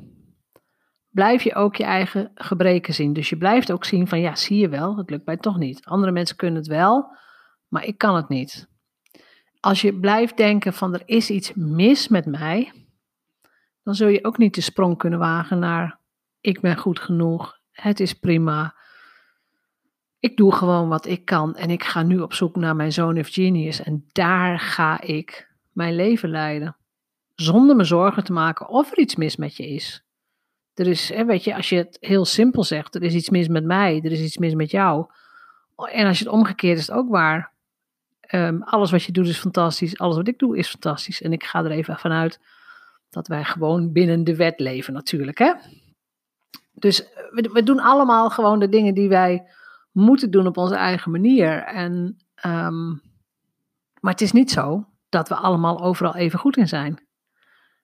blijf 1.10 1.44
je 1.44 1.56
ook 1.56 1.76
je 1.76 1.84
eigen 1.84 2.32
gebreken 2.36 2.94
zien. 2.94 3.14
Dus 3.14 3.30
je 3.30 3.38
blijft 3.38 3.72
ook 3.72 3.86
zien 3.86 4.08
van, 4.08 4.20
ja, 4.20 4.36
zie 4.36 4.58
je 4.58 4.70
wel, 4.70 4.98
het 4.98 5.10
lukt 5.10 5.26
mij 5.26 5.38
toch 5.38 5.58
niet. 5.58 5.86
Andere 5.86 6.12
mensen 6.12 6.36
kunnen 6.36 6.58
het 6.58 6.68
wel, 6.68 7.18
maar 7.68 7.86
ik 7.86 7.98
kan 7.98 8.16
het 8.16 8.30
niet. 8.30 8.70
Als 9.60 9.82
je 9.82 10.00
blijft 10.00 10.38
denken 10.38 10.74
van, 10.74 10.94
er 10.94 11.04
is 11.06 11.30
iets 11.30 11.54
mis 11.54 12.08
met 12.08 12.26
mij, 12.26 12.72
dan 13.84 13.96
zul 13.96 14.08
je 14.08 14.24
ook 14.24 14.38
niet 14.38 14.56
de 14.56 14.62
sprong 14.62 14.98
kunnen 14.98 15.20
wagen 15.20 15.60
naar, 15.60 16.00
ik 16.42 16.60
ben 16.60 16.78
goed 16.78 17.00
genoeg, 17.00 17.60
het 17.72 18.00
is 18.00 18.14
prima, 18.14 18.76
Ik 20.22 20.38
doe 20.38 20.54
gewoon 20.54 20.90
wat 20.90 21.06
ik 21.06 21.26
kan 21.26 21.56
en 21.56 21.70
ik 21.70 21.84
ga 21.84 22.04
nu 22.04 22.20
op 22.20 22.34
zoek 22.34 22.56
naar 22.56 22.76
mijn 22.76 22.92
zoon 22.92 23.20
of 23.20 23.28
genius 23.28 23.84
en 23.84 24.06
daar 24.12 24.60
ga 24.60 25.02
ik 25.02 25.50
mijn 25.72 25.96
leven 25.96 26.30
leiden. 26.30 26.76
Zonder 27.36 27.76
me 27.76 27.84
zorgen 27.84 28.24
te 28.24 28.34
maken 28.34 28.68
of 28.68 28.92
er 28.92 28.98
iets 28.98 29.16
mis 29.16 29.36
met 29.36 29.56
je 29.56 29.68
is. 29.68 30.04
Er 30.74 30.88
is, 30.88 31.10
weet 31.10 31.44
je, 31.44 31.56
als 31.56 31.70
je 31.70 31.76
het 31.76 31.98
heel 32.00 32.26
simpel 32.26 32.64
zegt, 32.64 32.96
er 32.96 33.04
is 33.04 33.14
iets 33.14 33.30
mis 33.30 33.48
met 33.48 33.64
mij, 33.64 34.02
er 34.04 34.12
is 34.12 34.22
iets 34.22 34.38
mis 34.38 34.54
met 34.54 34.72
jou. 34.72 35.06
En 35.76 36.08
als 36.08 36.20
je 36.20 36.24
het 36.24 36.34
omgekeerd 36.34 36.78
is, 36.78 36.88
het 36.88 36.96
ook 36.96 37.10
waar. 37.10 37.52
Ehm, 38.22 38.62
alles 38.62 38.92
wat 38.92 39.04
je 39.04 39.12
doet 39.12 39.28
is 39.28 39.38
fantastisch, 39.38 39.98
alles 39.98 40.16
wat 40.16 40.28
ik 40.28 40.40
doe 40.40 40.58
is 40.58 40.70
fantastisch. 40.70 41.22
En 41.22 41.34
ik 41.34 41.44
ga 41.44 41.64
er 41.64 41.72
even 41.72 41.98
vanuit 41.98 42.40
dat 43.10 43.28
wij 43.28 43.44
gewoon 43.44 43.92
binnen 43.92 44.24
de 44.24 44.36
wet 44.36 44.60
leven 44.60 44.94
natuurlijk. 44.94 45.38
Hè? 45.38 45.54
Dus 46.72 47.04
we, 47.32 47.50
we 47.54 47.64
doen 47.64 47.80
allemaal 47.80 48.30
gewoon 48.30 48.60
de 48.60 48.70
dingen 48.70 48.94
die 48.94 49.10
wij 49.10 49.46
moeten 49.92 50.32
doen 50.32 50.48
op 50.48 50.58
onze 50.58 50.76
eigen 50.76 51.12
manier. 51.12 51.64
En, 51.64 52.18
ehm, 52.36 52.90
maar 54.00 54.12
het 54.12 54.22
is 54.22 54.32
niet 54.32 54.52
zo 54.52 54.86
dat 55.10 55.30
we 55.30 55.36
allemaal 55.36 55.82
overal 55.82 56.16
even 56.16 56.40
goed 56.40 56.58
in 56.58 56.68
zijn. 56.68 57.08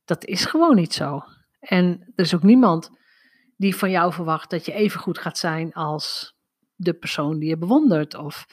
Dat 0.05 0.25
is 0.25 0.45
gewoon 0.45 0.75
niet 0.75 0.93
zo. 0.93 1.21
En 1.59 2.11
er 2.15 2.23
is 2.23 2.35
ook 2.35 2.43
niemand 2.43 2.91
die 3.57 3.75
van 3.75 3.89
jou 3.89 4.13
verwacht 4.13 4.49
dat 4.49 4.65
je 4.65 4.73
even 4.73 4.99
goed 4.99 5.17
gaat 5.17 5.37
zijn 5.37 5.73
als 5.73 6.35
de 6.75 6.93
persoon 6.93 7.39
die 7.39 7.49
je 7.49 7.57
bewondert. 7.57 8.15
Of 8.15 8.45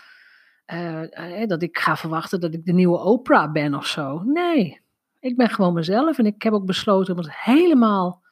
uh, 0.73 1.47
dat 1.47 1.63
ik 1.63 1.79
ga 1.79 1.97
verwachten 1.97 2.41
dat 2.41 2.55
ik 2.55 2.65
de 2.65 2.73
nieuwe 2.73 2.99
Oprah 2.99 3.53
ben 3.53 3.75
of 3.75 3.87
zo. 3.87 4.23
Nee, 4.23 4.81
ik 5.21 5.37
ben 5.37 5.49
gewoon 5.49 5.75
mezelf 5.75 6.19
en 6.19 6.27
ik 6.27 6.43
heb 6.43 6.53
ook 6.53 6.67
besloten 6.67 7.15
om 7.15 7.21
het 7.21 7.37
helemaal 7.37 8.23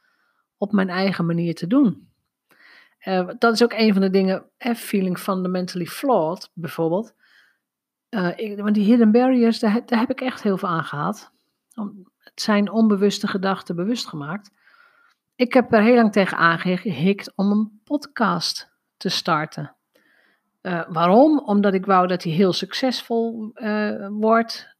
op 0.56 0.72
mijn 0.72 0.88
eigen 0.88 1.26
manier 1.26 1.54
te 1.54 1.66
doen. 1.66 2.11
Uh, 3.04 3.28
dat 3.38 3.52
is 3.52 3.62
ook 3.62 3.72
een 3.72 3.92
van 3.92 4.02
de 4.02 4.10
dingen, 4.10 4.44
eh, 4.56 4.74
feeling 4.74 5.18
fundamentally 5.18 5.86
flawed 5.86 6.50
bijvoorbeeld. 6.54 7.14
Uh, 8.10 8.38
ik, 8.38 8.58
want 8.58 8.74
die 8.74 8.84
hidden 8.84 9.10
barriers, 9.10 9.58
daar, 9.58 9.86
daar, 9.86 9.98
heb 9.98 10.10
ik 10.10 10.20
echt 10.20 10.42
heel 10.42 10.58
veel 10.58 10.68
aan 10.68 10.84
gehad. 10.84 11.32
Het 12.18 12.40
zijn 12.40 12.70
onbewuste 12.70 13.26
gedachten 13.26 13.76
bewust 13.76 14.08
gemaakt. 14.08 14.50
Ik 15.34 15.52
heb 15.52 15.72
er 15.72 15.82
heel 15.82 15.94
lang 15.94 16.12
tegen 16.12 16.36
aangehikt 16.36 17.32
om 17.36 17.50
een 17.50 17.80
podcast 17.84 18.70
te 18.96 19.08
starten. 19.08 19.76
Uh, 20.62 20.82
waarom? 20.88 21.38
Omdat 21.38 21.74
ik 21.74 21.86
wou 21.86 22.06
dat 22.06 22.22
hij 22.22 22.32
heel 22.32 22.52
succesvol 22.52 23.52
wordt. 24.10 24.76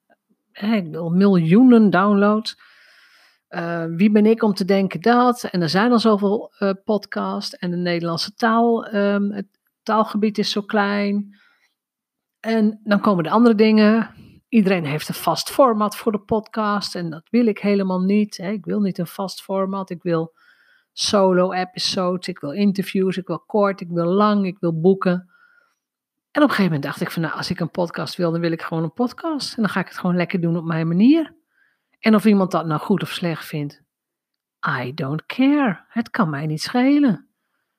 ik 0.53 0.87
wil 0.91 1.11
miljoenen 1.11 1.91
downloads. 1.91 2.57
Uh, 3.55 3.85
wie 3.97 4.11
ben 4.11 4.27
ik 4.27 4.43
om 4.43 4.55
te 4.55 4.65
denken 4.65 5.01
dat? 5.01 5.45
En 5.45 5.63
er 5.63 5.69
zijn 5.69 5.93
al 5.93 5.99
zoveel 5.99 6.53
podcasts 6.85 7.57
en 7.57 7.71
de 7.71 7.77
Nederlandse 7.77 8.35
taal, 8.35 8.95
um, 8.95 9.33
het 9.33 9.47
taalgebied 9.83 10.39
is 10.39 10.51
zo 10.51 10.63
klein. 10.63 11.41
En 12.41 12.81
dan 12.85 13.01
komen 13.01 13.25
de 13.25 13.31
andere 13.31 13.55
dingen. 13.55 14.11
Iedereen 14.49 14.85
heeft 14.85 15.09
een 15.09 15.15
vast 15.15 15.51
format 15.51 15.97
voor 15.97 16.13
de 16.13 16.21
podcast 16.21 16.95
en 16.95 17.11
dat 17.11 17.29
wil 17.31 17.47
ik 17.47 17.59
helemaal 17.59 18.01
niet. 18.01 18.37
Hè. 18.37 18.51
Ik 18.51 18.65
wil 18.65 18.81
niet 18.81 18.99
een 18.99 19.07
vast 19.07 19.43
format. 19.43 19.91
Ik 19.91 20.03
wil 20.03 20.35
solo 20.93 21.53
episodes, 21.53 22.29
ik 22.29 22.39
wil 22.39 22.51
interviews, 22.51 23.17
ik 23.17 23.27
wil 23.27 23.39
kort, 23.39 23.81
ik 23.81 23.89
wil 23.89 24.07
lang, 24.07 24.47
ik 24.47 24.57
wil 24.61 24.81
boeken. 24.81 25.31
En 26.31 26.43
op 26.43 26.49
een 26.49 26.55
gegeven 26.55 26.65
moment 26.65 26.83
dacht 26.83 27.01
ik 27.01 27.11
van 27.11 27.23
nou, 27.23 27.35
als 27.35 27.51
ik 27.51 27.61
een 27.61 27.71
podcast 27.71 28.17
wil, 28.17 28.31
dan 28.33 28.41
wil 28.41 28.53
ik 28.53 28.63
gewoon 28.63 28.83
een 28.83 28.93
podcast. 28.93 29.57
En 29.57 29.63
dan 29.63 29.71
ga 29.71 29.81
ik 29.81 29.89
het 29.89 29.99
gewoon 29.99 30.17
lekker 30.17 30.41
doen 30.41 30.57
op 30.57 30.65
mijn 30.65 30.89
manier. 30.89 31.35
En 32.03 32.15
of 32.15 32.25
iemand 32.25 32.51
dat 32.51 32.67
nou 32.67 32.81
goed 32.81 33.03
of 33.03 33.09
slecht 33.09 33.45
vindt, 33.45 33.83
I 34.81 34.95
don't 34.95 35.27
care. 35.27 35.85
Het 35.89 36.11
kan 36.11 36.31
mij 36.31 36.47
niet 36.47 36.63
schelen. 36.63 37.29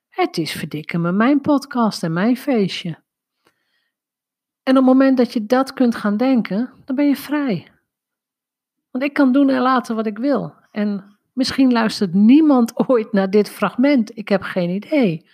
Het 0.09 0.37
is 0.37 0.51
verdikken 0.51 1.01
me 1.01 1.11
mijn 1.11 1.41
podcast 1.41 2.03
en 2.03 2.13
mijn 2.13 2.37
feestje. 2.37 3.01
En 4.63 4.77
op 4.77 4.85
het 4.85 4.85
moment 4.85 5.17
dat 5.17 5.33
je 5.33 5.45
dat 5.45 5.73
kunt 5.73 5.95
gaan 5.95 6.17
denken, 6.17 6.73
dan 6.85 6.95
ben 6.95 7.07
je 7.07 7.15
vrij. 7.15 7.71
Want 8.91 9.03
ik 9.03 9.13
kan 9.13 9.31
doen 9.31 9.49
en 9.49 9.61
laten 9.61 9.95
wat 9.95 10.05
ik 10.05 10.17
wil. 10.17 10.55
En 10.71 11.13
Misschien 11.33 11.71
luistert 11.71 12.13
niemand 12.13 12.73
ooit 12.87 13.13
naar 13.13 13.29
dit 13.29 13.49
fragment. 13.49 14.17
Ik 14.17 14.29
heb 14.29 14.41
geen 14.41 14.69
idee. 14.69 15.29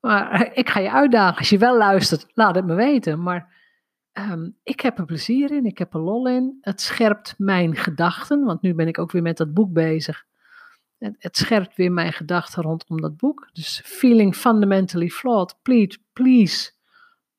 Maar 0.00 0.50
ik 0.54 0.70
ga 0.70 0.80
je 0.80 0.90
uitdagen. 0.90 1.38
Als 1.38 1.48
je 1.48 1.58
wel 1.58 1.76
luistert, 1.76 2.26
laat 2.34 2.54
het 2.54 2.66
me 2.66 2.74
weten. 2.74 3.22
Maar 3.22 3.53
ehm, 4.14 4.50
ik 4.62 4.80
heb 4.80 4.98
er 4.98 5.04
plezier 5.04 5.50
in. 5.50 5.64
Ik 5.64 5.78
heb 5.78 5.94
er 5.94 6.00
lol 6.00 6.28
in. 6.28 6.58
Het 6.60 6.80
scherpt 6.80 7.34
mijn 7.38 7.76
gedachten. 7.76 8.44
Want 8.44 8.62
nu 8.62 8.74
ben 8.74 8.88
ik 8.88 8.98
ook 8.98 9.10
weer 9.10 9.22
met 9.22 9.36
dat 9.36 9.54
boek 9.54 9.72
bezig. 9.72 10.24
Het, 10.98 11.14
het 11.18 11.36
scherpt 11.36 11.76
weer 11.76 11.92
mijn 11.92 12.12
gedachten 12.12 12.62
rondom 12.62 13.00
dat 13.00 13.16
boek. 13.16 13.48
Dus 13.52 13.82
feeling 13.84 14.36
fundamentally 14.36 15.08
flawed. 15.08 15.56
Please, 15.62 15.98
please. 16.12 16.72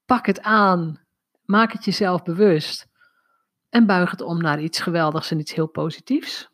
Pak 0.05 0.25
het 0.25 0.41
aan. 0.41 0.99
Maak 1.45 1.71
het 1.71 1.85
jezelf 1.85 2.23
bewust. 2.23 2.87
En 3.69 3.85
buig 3.85 4.11
het 4.11 4.21
om 4.21 4.41
naar 4.41 4.61
iets 4.61 4.79
geweldigs 4.79 5.31
en 5.31 5.39
iets 5.39 5.53
heel 5.53 5.67
positiefs. 5.67 6.49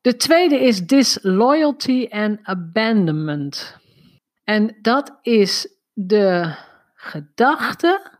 De 0.00 0.16
tweede 0.16 0.60
is 0.60 0.86
disloyalty 0.86 2.06
and 2.10 2.38
abandonment. 2.42 3.76
En 4.44 4.78
dat 4.82 5.18
is 5.22 5.78
de 5.92 6.56
gedachte 6.94 8.15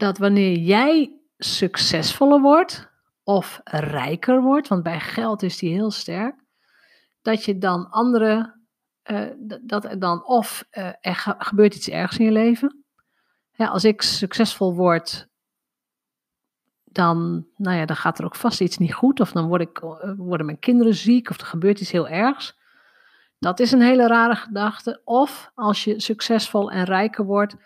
dat 0.00 0.18
wanneer 0.18 0.58
jij 0.58 1.20
succesvoller 1.36 2.40
wordt 2.40 2.88
of 3.22 3.60
rijker 3.64 4.42
wordt, 4.42 4.68
want 4.68 4.82
bij 4.82 5.00
geld 5.00 5.42
is 5.42 5.58
die 5.58 5.72
heel 5.72 5.90
sterk, 5.90 6.34
dat 7.22 7.44
je 7.44 7.58
dan 7.58 7.90
andere, 7.90 8.56
uh, 9.04 9.30
dat 9.60 9.94
dan 9.98 10.26
of 10.26 10.64
uh, 10.70 10.86
er 11.00 11.36
gebeurt 11.38 11.74
iets 11.74 11.88
ergs 11.88 12.18
in 12.18 12.24
je 12.24 12.32
leven. 12.32 12.84
Ja, 13.52 13.66
als 13.66 13.84
ik 13.84 14.02
succesvol 14.02 14.74
word 14.74 15.28
dan, 16.84 17.46
nou 17.56 17.76
ja, 17.76 17.84
dan 17.84 17.96
gaat 17.96 18.18
er 18.18 18.24
ook 18.24 18.34
vast 18.34 18.60
iets 18.60 18.78
niet 18.78 18.94
goed. 18.94 19.20
Of 19.20 19.32
dan 19.32 19.48
word 19.48 19.60
ik, 19.60 19.78
eh, 19.78 20.12
worden 20.16 20.46
mijn 20.46 20.58
kinderen 20.58 20.94
ziek 20.94 21.30
of 21.30 21.40
er 21.40 21.46
gebeurt 21.46 21.80
iets 21.80 21.90
heel 21.90 22.08
ergs. 22.08 22.58
Dat 23.38 23.60
is 23.60 23.72
een 23.72 23.82
hele 23.82 24.06
rare 24.06 24.34
gedachte. 24.34 25.00
Of 25.04 25.50
als 25.54 25.84
je 25.84 26.00
succesvol 26.00 26.70
en 26.70 26.84
rijker 26.84 27.24
wordt, 27.24 27.56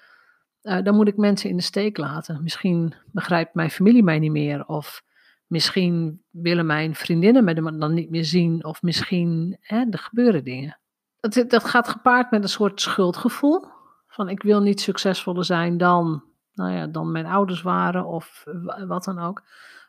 uh, 0.64 0.82
dan 0.82 0.94
moet 0.94 1.08
ik 1.08 1.16
mensen 1.16 1.50
in 1.50 1.56
de 1.56 1.62
steek 1.62 1.96
laten. 1.96 2.42
Misschien 2.42 2.94
begrijpt 3.12 3.54
mijn 3.54 3.70
familie 3.70 4.02
mij 4.02 4.18
niet 4.18 4.30
meer. 4.30 4.66
Of 4.66 5.02
misschien 5.46 6.22
willen 6.30 6.66
mijn 6.66 6.94
vriendinnen 6.94 7.44
me 7.44 7.76
dan 7.78 7.94
niet 7.94 8.10
meer 8.10 8.24
zien. 8.24 8.64
Of 8.64 8.82
misschien, 8.82 9.56
hè, 9.60 9.84
er 9.90 9.98
gebeuren 9.98 10.44
dingen. 10.44 10.78
Dat, 11.20 11.44
dat 11.48 11.64
gaat 11.64 11.88
gepaard 11.88 12.30
met 12.30 12.42
een 12.42 12.48
soort 12.48 12.80
schuldgevoel. 12.80 13.64
Van 14.06 14.28
ik 14.28 14.42
wil 14.42 14.60
niet 14.60 14.80
succesvoller 14.80 15.44
zijn 15.44 15.76
dan 15.76 16.22
nou 16.54 16.72
ja, 16.72 16.86
dan 16.86 17.12
mijn 17.12 17.26
ouders 17.26 17.62
waren 17.62 18.06
of 18.06 18.44
wat 18.86 19.04
dan 19.04 19.18
ook. 19.18 19.42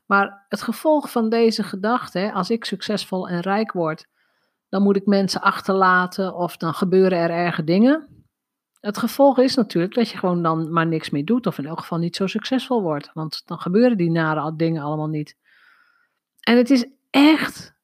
Maar 0.06 0.46
het 0.50 0.62
gevolg 0.62 1.12
van 1.12 1.30
deze 1.30 1.64
gedachte, 1.64 2.34
als 2.34 2.50
ik 2.50 2.66
succesvol 2.66 3.30
en 3.30 3.40
rijk 3.40 3.72
word, 3.72 4.08
dan 4.70 4.82
moet 4.82 4.96
ik 4.96 5.06
mensen 5.06 5.42
achterlaten 5.42 6.36
of 6.36 6.58
dan 6.58 6.74
gebeuren 6.74 7.18
er 7.18 7.30
erge 7.30 7.64
dingen. 7.64 8.15
Het 8.86 8.98
gevolg 8.98 9.38
is 9.40 9.56
natuurlijk 9.56 9.94
dat 9.94 10.10
je 10.10 10.18
gewoon 10.18 10.44
dan 10.44 10.72
maar 10.72 10.88
niks 10.88 11.10
meer 11.10 11.26
doet 11.26 11.48
of 11.48 11.58
in 11.58 11.66
elk 11.66 11.80
geval 11.80 11.98
niet 11.98 12.16
zo 12.16 12.28
succesvol 12.28 12.82
wordt, 12.82 13.10
want 13.14 13.42
dan 13.46 13.60
gebeuren 13.60 13.98
die 13.98 14.12
nare 14.12 14.56
dingen 14.56 14.84
allemaal 14.84 15.08
niet. 15.08 15.38
En 16.40 16.58
het 16.58 16.70
is 16.70 16.86
echt 17.10 17.76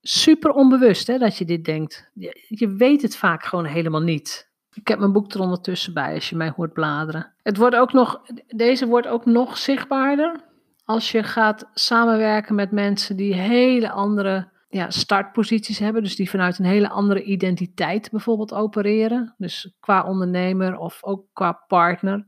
super 0.00 0.50
onbewust 0.50 1.06
hè, 1.06 1.18
dat 1.18 1.36
je 1.36 1.44
dit 1.44 1.64
denkt. 1.64 2.10
je 2.48 2.74
weet 2.76 3.02
het 3.02 3.16
vaak 3.16 3.44
gewoon 3.44 3.64
helemaal 3.64 4.00
niet. 4.00 4.50
Ik 4.72 4.88
heb 4.88 4.98
mijn 4.98 5.12
boek 5.12 5.32
er 5.32 5.40
ondertussen 5.40 5.94
bij 5.94 6.14
als 6.14 6.30
je 6.30 6.36
mij 6.36 6.52
hoort 6.56 6.72
bladeren. 6.72 7.34
Het 7.42 7.56
wordt 7.56 7.76
ook 7.76 7.92
nog, 7.92 8.20
deze 8.46 8.86
wordt 8.86 9.06
ook 9.06 9.24
nog 9.24 9.58
zichtbaarder 9.58 10.44
als 10.84 11.10
je 11.10 11.22
gaat 11.22 11.68
samenwerken 11.74 12.54
met 12.54 12.70
mensen 12.70 13.16
die 13.16 13.34
hele 13.34 13.90
andere 13.90 14.48
ja, 14.68 14.90
startposities 14.90 15.78
hebben. 15.78 16.02
Dus 16.02 16.16
die 16.16 16.30
vanuit 16.30 16.58
een 16.58 16.64
hele 16.64 16.88
andere 16.88 17.22
identiteit 17.22 18.10
bijvoorbeeld 18.10 18.52
opereren. 18.52 19.34
Dus 19.38 19.74
qua 19.80 20.04
ondernemer 20.04 20.78
of 20.78 21.04
ook 21.04 21.26
qua 21.32 21.52
partner. 21.52 22.26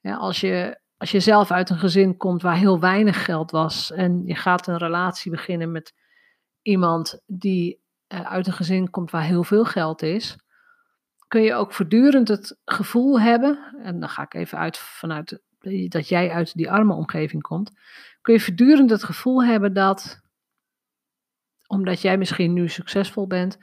Ja, 0.00 0.16
als, 0.16 0.40
je, 0.40 0.80
als 0.96 1.10
je 1.10 1.20
zelf 1.20 1.50
uit 1.50 1.70
een 1.70 1.78
gezin 1.78 2.16
komt 2.16 2.42
waar 2.42 2.56
heel 2.56 2.80
weinig 2.80 3.24
geld 3.24 3.50
was 3.50 3.92
en 3.92 4.22
je 4.26 4.34
gaat 4.34 4.66
een 4.66 4.78
relatie 4.78 5.30
beginnen 5.30 5.72
met 5.72 5.94
iemand 6.62 7.22
die 7.26 7.82
eh, 8.06 8.20
uit 8.20 8.46
een 8.46 8.52
gezin 8.52 8.90
komt 8.90 9.10
waar 9.10 9.24
heel 9.24 9.44
veel 9.44 9.64
geld 9.64 10.02
is 10.02 10.36
kun 11.32 11.42
je 11.42 11.54
ook 11.54 11.72
voortdurend 11.72 12.28
het 12.28 12.58
gevoel 12.64 13.20
hebben, 13.20 13.58
en 13.82 14.00
dan 14.00 14.08
ga 14.08 14.22
ik 14.22 14.34
even 14.34 14.58
uit 14.58 14.78
vanuit 14.78 15.40
dat 15.88 16.08
jij 16.08 16.30
uit 16.30 16.54
die 16.54 16.70
arme 16.70 16.94
omgeving 16.94 17.42
komt, 17.42 17.70
kun 18.20 18.34
je 18.34 18.40
voortdurend 18.40 18.90
het 18.90 19.04
gevoel 19.04 19.44
hebben 19.44 19.72
dat, 19.72 20.20
omdat 21.72 22.00
jij 22.00 22.18
misschien 22.18 22.52
nu 22.52 22.68
succesvol 22.68 23.26
bent, 23.26 23.58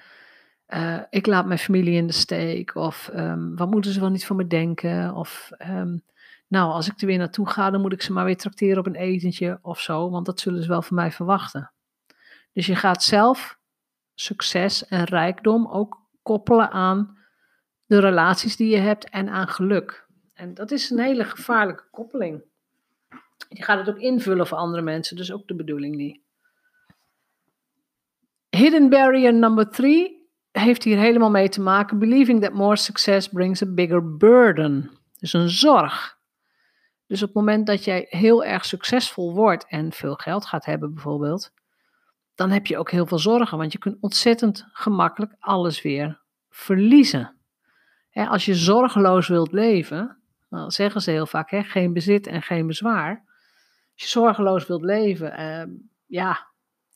uh, 0.67 1.01
ik 1.09 1.25
laat 1.25 1.45
mijn 1.45 1.59
familie 1.59 1.95
in 1.95 2.07
de 2.07 2.13
steek, 2.13 2.75
of 2.75 3.11
um, 3.15 3.55
wat 3.55 3.69
moeten 3.69 3.91
ze 3.91 3.99
wel 3.99 4.09
niet 4.09 4.25
van 4.25 4.35
me 4.35 4.47
denken, 4.47 5.13
of 5.13 5.49
um, 5.69 6.03
nou, 6.47 6.71
als 6.71 6.87
ik 6.87 7.01
er 7.01 7.07
weer 7.07 7.17
naartoe 7.17 7.49
ga, 7.49 7.69
dan 7.69 7.81
moet 7.81 7.93
ik 7.93 8.01
ze 8.01 8.13
maar 8.13 8.25
weer 8.25 8.37
trakteren 8.37 8.77
op 8.77 8.85
een 8.85 8.95
etentje 8.95 9.59
of 9.61 9.79
zo, 9.79 10.09
want 10.09 10.25
dat 10.25 10.39
zullen 10.39 10.61
ze 10.61 10.67
wel 10.67 10.81
van 10.81 10.95
mij 10.95 11.11
verwachten. 11.11 11.71
Dus 12.53 12.65
je 12.65 12.75
gaat 12.75 13.03
zelf 13.03 13.57
succes 14.15 14.85
en 14.85 15.03
rijkdom 15.03 15.67
ook 15.67 15.97
koppelen 16.21 16.71
aan 16.71 17.17
de 17.85 17.99
relaties 17.99 18.55
die 18.55 18.69
je 18.69 18.77
hebt 18.77 19.09
en 19.09 19.29
aan 19.29 19.47
geluk. 19.47 20.07
En 20.33 20.53
dat 20.53 20.71
is 20.71 20.89
een 20.89 20.99
hele 20.99 21.23
gevaarlijke 21.23 21.87
koppeling. 21.91 22.43
Je 23.49 23.63
gaat 23.63 23.79
het 23.79 23.89
ook 23.89 24.01
invullen 24.01 24.47
voor 24.47 24.57
andere 24.57 24.83
mensen, 24.83 25.15
dus 25.15 25.31
ook 25.31 25.47
de 25.47 25.55
bedoeling 25.55 25.95
niet. 25.95 26.27
Hidden 28.49 28.89
barrier 28.89 29.33
number 29.33 29.69
three 29.69 30.29
heeft 30.51 30.83
hier 30.83 30.97
helemaal 30.97 31.29
mee 31.29 31.49
te 31.49 31.61
maken. 31.61 31.99
Believing 31.99 32.41
that 32.41 32.53
more 32.53 32.75
success 32.75 33.27
brings 33.27 33.61
a 33.61 33.65
bigger 33.73 34.17
burden. 34.17 34.91
Dus 35.19 35.33
een 35.33 35.49
zorg. 35.49 36.17
Dus 37.07 37.21
op 37.21 37.27
het 37.27 37.37
moment 37.37 37.67
dat 37.67 37.83
jij 37.83 38.05
heel 38.09 38.43
erg 38.43 38.65
succesvol 38.65 39.33
wordt 39.33 39.65
en 39.67 39.91
veel 39.91 40.15
geld 40.15 40.45
gaat 40.45 40.65
hebben 40.65 40.93
bijvoorbeeld, 40.93 41.51
dan 42.35 42.49
heb 42.49 42.65
je 42.67 42.77
ook 42.77 42.91
heel 42.91 43.05
veel 43.05 43.19
zorgen, 43.19 43.57
want 43.57 43.71
je 43.71 43.77
kunt 43.77 43.97
ontzettend 43.99 44.67
gemakkelijk 44.71 45.35
alles 45.39 45.81
weer 45.81 46.21
verliezen. 46.49 47.33
als 48.11 48.45
je 48.45 48.55
zorgeloos 48.55 49.27
wilt 49.27 49.51
leven, 49.51 50.17
dan 50.49 50.71
zeggen 50.71 51.01
ze 51.01 51.11
heel 51.11 51.25
vaak, 51.25 51.49
geen 51.49 51.93
bezit 51.93 52.27
en 52.27 52.41
geen 52.41 52.67
bezwaar. 52.67 53.23
Als 53.93 54.03
je 54.03 54.07
zorgeloos 54.07 54.67
wilt 54.67 54.83
leven, 54.83 55.31
ehm, 55.33 55.69
ja, 56.05 56.48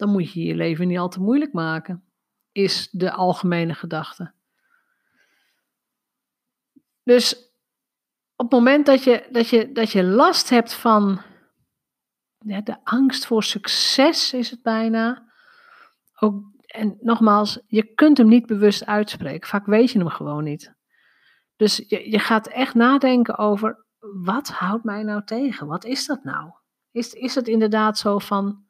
dan 0.04 0.12
moet 0.12 0.32
je 0.32 0.44
je 0.44 0.56
leven 0.56 0.88
niet 0.88 0.98
al 0.98 1.10
te 1.10 1.20
moeilijk 1.20 1.54
maken, 1.54 2.04
is 2.52 2.90
de 2.92 3.12
algemene 3.12 3.74
gedachte. 3.74 4.34
Dus 7.04 7.36
op 8.36 8.52
het 8.52 8.52
moment 8.52 8.86
dat 8.86 9.04
je, 9.04 9.28
dat 9.32 9.50
je, 9.50 9.72
dat 9.72 9.92
je 9.92 10.04
last 10.04 10.50
hebt 10.50 10.74
van 10.74 11.22
de 12.40 12.78
angst 12.84 13.26
voor 13.26 13.44
succes, 13.44 14.34
is 14.34 14.52
het 14.52 14.62
bijna. 14.62 15.32
Ook, 16.20 16.44
en 16.66 16.98
nogmaals, 17.00 17.60
je 17.68 17.94
kunt 17.94 18.18
hem 18.18 18.28
niet 18.28 18.46
bewust 18.46 18.86
uitspreken. 18.86 19.50
Vaak 19.50 19.66
weet 19.66 19.92
je 19.92 20.00
hem 20.00 20.10
gewoon 20.10 20.44
niet. 20.44 20.74
Dus 21.56 21.84
je, 21.88 22.10
je 22.12 22.20
gaat 22.20 22.48
echt 22.48 22.74
nadenken 22.74 23.38
over, 23.38 23.86
wat 24.24 24.50
houdt 24.50 24.84
mij 24.84 25.04
nou 25.04 25.24
tegen? 25.24 25.68
Wat 25.68 25.86
is 25.86 26.06
dat 26.06 26.24
nou? 26.24 26.52
Is, 26.92 27.14
is 27.14 27.36
het 27.36 27.48
inderdaad 27.48 27.98
zo 27.98 28.20
van 28.20 28.63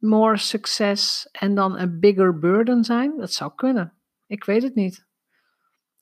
more 0.00 0.36
success 0.36 1.28
en 1.30 1.54
dan 1.54 1.78
een 1.78 2.00
bigger 2.00 2.38
burden 2.38 2.84
zijn? 2.84 3.16
Dat 3.16 3.32
zou 3.32 3.52
kunnen. 3.54 3.92
Ik 4.26 4.44
weet 4.44 4.62
het 4.62 4.74
niet. 4.74 5.06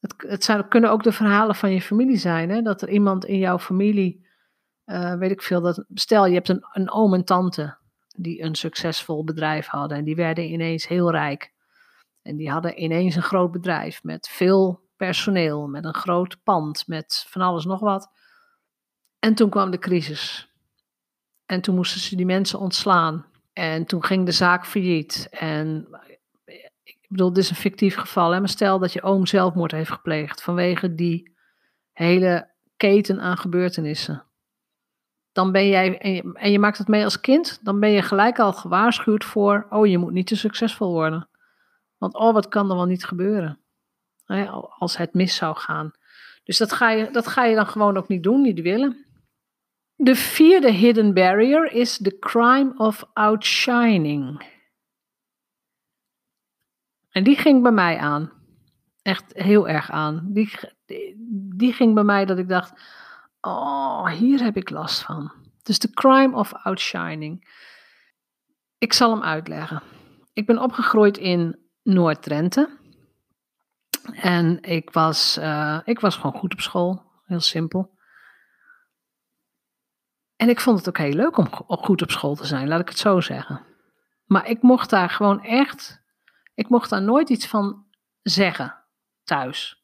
Het, 0.00 0.14
het 0.46 0.68
kunnen 0.68 0.90
ook 0.90 1.02
de 1.02 1.12
verhalen 1.12 1.54
van 1.54 1.70
je 1.70 1.82
familie 1.82 2.16
zijn. 2.16 2.50
Hè? 2.50 2.62
Dat 2.62 2.82
er 2.82 2.88
iemand 2.88 3.24
in 3.24 3.38
jouw 3.38 3.58
familie, 3.58 4.26
uh, 4.87 5.14
weet 5.14 5.30
ik 5.30 5.42
veel, 5.42 5.61
dat, 5.61 5.84
stel 5.94 6.26
je 6.26 6.34
hebt 6.34 6.48
een, 6.48 6.66
een 6.72 6.90
oom 6.90 7.14
en 7.14 7.24
tante 7.24 7.76
die 8.16 8.42
een 8.42 8.54
succesvol 8.54 9.24
bedrijf 9.24 9.66
hadden 9.66 9.98
en 9.98 10.04
die 10.04 10.16
werden 10.16 10.52
ineens 10.52 10.88
heel 10.88 11.11
rijk. 11.11 11.52
En 12.22 12.37
die 12.37 12.50
hadden 12.50 12.82
ineens 12.82 13.16
een 13.16 13.22
groot 13.22 13.50
bedrijf 13.50 14.02
met 14.02 14.28
veel 14.28 14.88
personeel, 14.96 15.66
met 15.66 15.84
een 15.84 15.94
groot 15.94 16.42
pand, 16.42 16.87
met 16.87 17.24
van 17.28 17.42
alles 17.42 17.64
nog 17.64 17.80
wat. 17.80 18.11
En 19.18 19.34
toen 19.34 19.50
kwam 19.50 19.70
de 19.70 19.78
crisis. 19.78 20.52
En 21.46 21.61
toen 21.61 21.74
moesten 21.74 22.00
ze 22.00 22.16
die 22.16 22.26
mensen 22.26 22.58
ontslaan. 22.58 23.26
En 23.59 23.85
toen 23.85 24.05
ging 24.05 24.27
de 24.27 24.33
zaak 24.33 24.66
failliet. 24.66 25.29
En 25.31 25.88
ik 26.83 27.07
bedoel, 27.09 27.33
dit 27.33 27.44
is 27.44 27.51
een 27.51 27.57
fictief 27.57 27.97
geval. 27.97 28.31
Hè? 28.31 28.38
Maar 28.38 28.49
stel 28.49 28.79
dat 28.79 28.92
je 28.92 29.03
oom 29.03 29.27
zelfmoord 29.27 29.73
heeft 29.73 29.90
gepleegd 29.90 30.42
vanwege 30.42 30.94
die 30.94 31.37
hele 31.92 32.51
keten 32.77 33.21
aan 33.21 33.37
gebeurtenissen. 33.37 34.25
Dan 35.33 35.53
ben 35.53 35.68
jij, 35.68 35.99
en 35.99 36.12
je, 36.12 36.33
en 36.35 36.51
je 36.51 36.59
maakt 36.59 36.79
het 36.79 36.88
mee 36.88 37.05
als 37.05 37.21
kind, 37.21 37.61
dan 37.62 37.81
ben 37.81 37.90
je 37.90 38.03
gelijk 38.03 38.38
al 38.38 38.53
gewaarschuwd 38.53 39.25
voor, 39.25 39.66
oh 39.71 39.87
je 39.87 39.99
moet 39.99 40.12
niet 40.12 40.27
te 40.27 40.37
succesvol 40.37 40.92
worden. 40.92 41.29
Want 41.97 42.14
oh, 42.14 42.33
wat 42.33 42.49
kan 42.49 42.71
er 42.71 42.77
wel 42.77 42.85
niet 42.85 43.05
gebeuren? 43.05 43.59
Hè, 44.25 44.47
als 44.79 44.97
het 44.97 45.14
mis 45.14 45.37
zou 45.37 45.57
gaan. 45.57 45.92
Dus 46.44 46.59
dat 46.59 46.73
ga, 46.73 46.90
je, 46.90 47.11
dat 47.11 47.27
ga 47.27 47.44
je 47.44 47.55
dan 47.55 47.66
gewoon 47.66 47.97
ook 47.97 48.09
niet 48.09 48.23
doen, 48.23 48.40
niet 48.40 48.61
willen. 48.61 49.07
De 50.00 50.14
vierde 50.14 50.70
hidden 50.70 51.14
barrier 51.14 51.72
is 51.72 51.96
the 51.96 52.18
crime 52.18 52.74
of 52.76 53.04
outshining. 53.12 54.46
En 57.11 57.24
die 57.24 57.37
ging 57.37 57.62
bij 57.62 57.72
mij 57.72 57.98
aan. 57.98 58.32
Echt 59.02 59.32
heel 59.32 59.68
erg 59.68 59.90
aan. 59.90 60.28
Die, 60.32 60.50
die 61.56 61.72
ging 61.72 61.94
bij 61.94 62.04
mij 62.04 62.24
dat 62.24 62.38
ik 62.38 62.48
dacht: 62.48 62.80
oh, 63.40 64.11
hier 64.11 64.42
heb 64.42 64.56
ik 64.56 64.70
last 64.70 65.02
van. 65.02 65.32
Dus 65.62 65.78
de 65.78 65.90
crime 65.90 66.37
of 66.37 66.52
outshining. 66.54 67.48
Ik 68.78 68.92
zal 68.92 69.11
hem 69.11 69.22
uitleggen. 69.22 69.82
Ik 70.32 70.46
ben 70.46 70.58
opgegroeid 70.58 71.18
in 71.18 71.58
Noord-Drenthe. 71.82 72.78
En 74.12 74.62
ik 74.62 74.90
was, 74.90 75.38
uh, 75.38 75.80
ik 75.84 76.00
was 76.00 76.16
gewoon 76.16 76.40
goed 76.40 76.52
op 76.52 76.61
school. 76.61 77.02
Heel 77.24 77.40
simpel. 77.40 77.97
En 80.38 80.48
ik 80.48 80.61
vond 80.61 80.79
het 80.79 80.88
ook 80.88 80.98
heel 80.98 81.12
leuk 81.12 81.37
om 81.37 81.48
goed 81.68 82.03
op 82.03 82.11
school 82.11 82.35
te 82.35 82.46
zijn, 82.46 82.68
laat 82.68 82.81
ik 82.81 82.88
het 82.88 82.98
zo 82.98 83.20
zeggen. 83.20 83.61
Maar 84.24 84.48
ik 84.48 84.62
mocht 84.62 84.90
daar 84.90 85.11
gewoon 85.11 85.42
echt 85.42 86.07
ik 86.59 86.68
mocht 86.68 86.90
daar 86.90 87.03
nooit 87.03 87.29
iets 87.29 87.46
van 87.46 87.87
zeggen 88.22 88.85
thuis. 89.24 89.83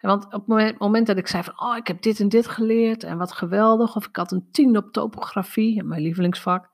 Want 0.00 0.24
op 0.24 0.48
het 0.48 0.78
moment, 0.78 1.06
dat 1.06 1.16
ik 1.16 1.26
zei 1.26 1.42
van, 1.42 1.60
oh, 1.60 1.76
ik 1.76 1.86
heb 1.86 2.02
dit 2.02 2.20
en 2.20 2.28
dit 2.28 2.48
geleerd 2.48 3.02
en 3.02 3.18
wat 3.18 3.32
geweldig, 3.32 3.96
of 3.96 4.06
ik 4.06 4.16
had 4.16 4.32
een 4.32 4.48
tien 4.50 4.76
op 4.76 4.92
topografie, 4.92 5.82
mijn 5.82 6.02
lievelingsvak, 6.02 6.70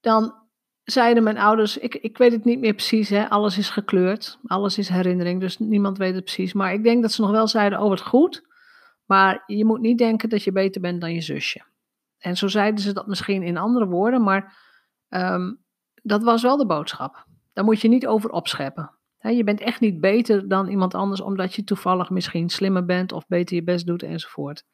dan 0.00 0.34
zeiden 0.82 1.22
mijn 1.22 1.38
ouders, 1.38 1.78
ik, 1.78 1.94
ik 1.94 2.18
weet 2.18 2.32
het 2.32 2.44
niet 2.44 2.58
meer 2.58 2.74
precies, 2.74 3.08
hè, 3.08 3.28
alles 3.28 3.58
is 3.58 3.70
gekleurd, 3.70 4.38
alles 4.44 4.78
is 4.78 4.88
herinnering, 4.88 5.40
dus 5.40 5.58
niemand 5.58 5.98
weet 5.98 6.14
het 6.14 6.24
precies. 6.24 6.52
Maar 6.52 6.72
ik 6.72 6.82
denk 6.82 7.02
dat 7.02 7.12
ze 7.12 7.20
nog 7.20 7.30
wel 7.30 7.48
zeiden, 7.48 7.80
oh 7.80 7.88
wat 7.88 8.02
goed, 8.02 8.42
maar 9.04 9.42
je 9.46 9.64
moet 9.64 9.80
niet 9.80 9.98
denken 9.98 10.28
dat 10.28 10.42
je 10.42 10.52
beter 10.52 10.80
bent 10.80 11.00
dan 11.00 11.12
je 11.12 11.20
zusje. 11.20 11.64
En 12.18 12.36
zo 12.36 12.48
zeiden 12.48 12.80
ze 12.80 12.92
dat 12.92 13.06
misschien 13.06 13.42
in 13.42 13.56
andere 13.56 13.86
woorden, 13.86 14.22
maar 14.22 14.56
ehm, 15.08 15.54
dat 16.02 16.22
was 16.22 16.42
wel 16.42 16.56
de 16.56 16.66
boodschap. 16.66 17.26
Daar 17.52 17.64
moet 17.64 17.80
je 17.80 17.88
niet 17.88 18.06
over 18.06 18.30
opscheppen. 18.30 18.90
je 19.18 19.44
bent 19.44 19.60
echt 19.60 19.80
niet 19.80 20.00
beter 20.00 20.48
dan 20.48 20.68
iemand 20.68 20.94
anders 20.94 21.20
omdat 21.20 21.54
je 21.54 21.64
toevallig 21.64 22.10
misschien 22.10 22.48
slimmer 22.48 22.84
bent 22.84 23.12
of 23.12 23.26
beter 23.26 23.56
je 23.56 23.62
best 23.62 23.86
doet 23.86 24.02
enzovoort. 24.02 24.64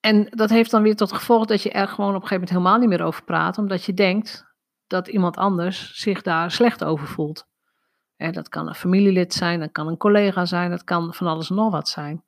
En 0.00 0.26
dat 0.30 0.50
heeft 0.50 0.70
dan 0.70 0.82
weer 0.82 0.96
tot 0.96 1.12
gevolg 1.12 1.46
dat 1.46 1.62
je 1.62 1.70
er 1.70 1.88
gewoon 1.88 2.14
op 2.14 2.22
een 2.22 2.28
gegeven 2.28 2.34
moment 2.34 2.50
helemaal 2.50 2.78
niet 2.78 2.88
meer 2.88 3.06
over 3.06 3.24
praat, 3.24 3.58
omdat 3.58 3.84
je 3.84 3.94
denkt 3.94 4.46
dat 4.86 5.08
iemand 5.08 5.36
anders 5.36 6.00
zich 6.00 6.22
daar 6.22 6.50
slecht 6.50 6.84
over 6.84 7.06
voelt. 7.06 7.46
dat 8.16 8.48
kan 8.48 8.68
een 8.68 8.74
familielid 8.74 9.34
zijn, 9.34 9.60
dat 9.60 9.72
kan 9.72 9.88
een 9.88 9.96
collega 9.96 10.44
zijn, 10.44 10.70
dat 10.70 10.84
kan 10.84 11.14
van 11.14 11.26
alles 11.26 11.50
en 11.50 11.56
nog 11.56 11.70
wat 11.70 11.88
zijn. 11.88 12.24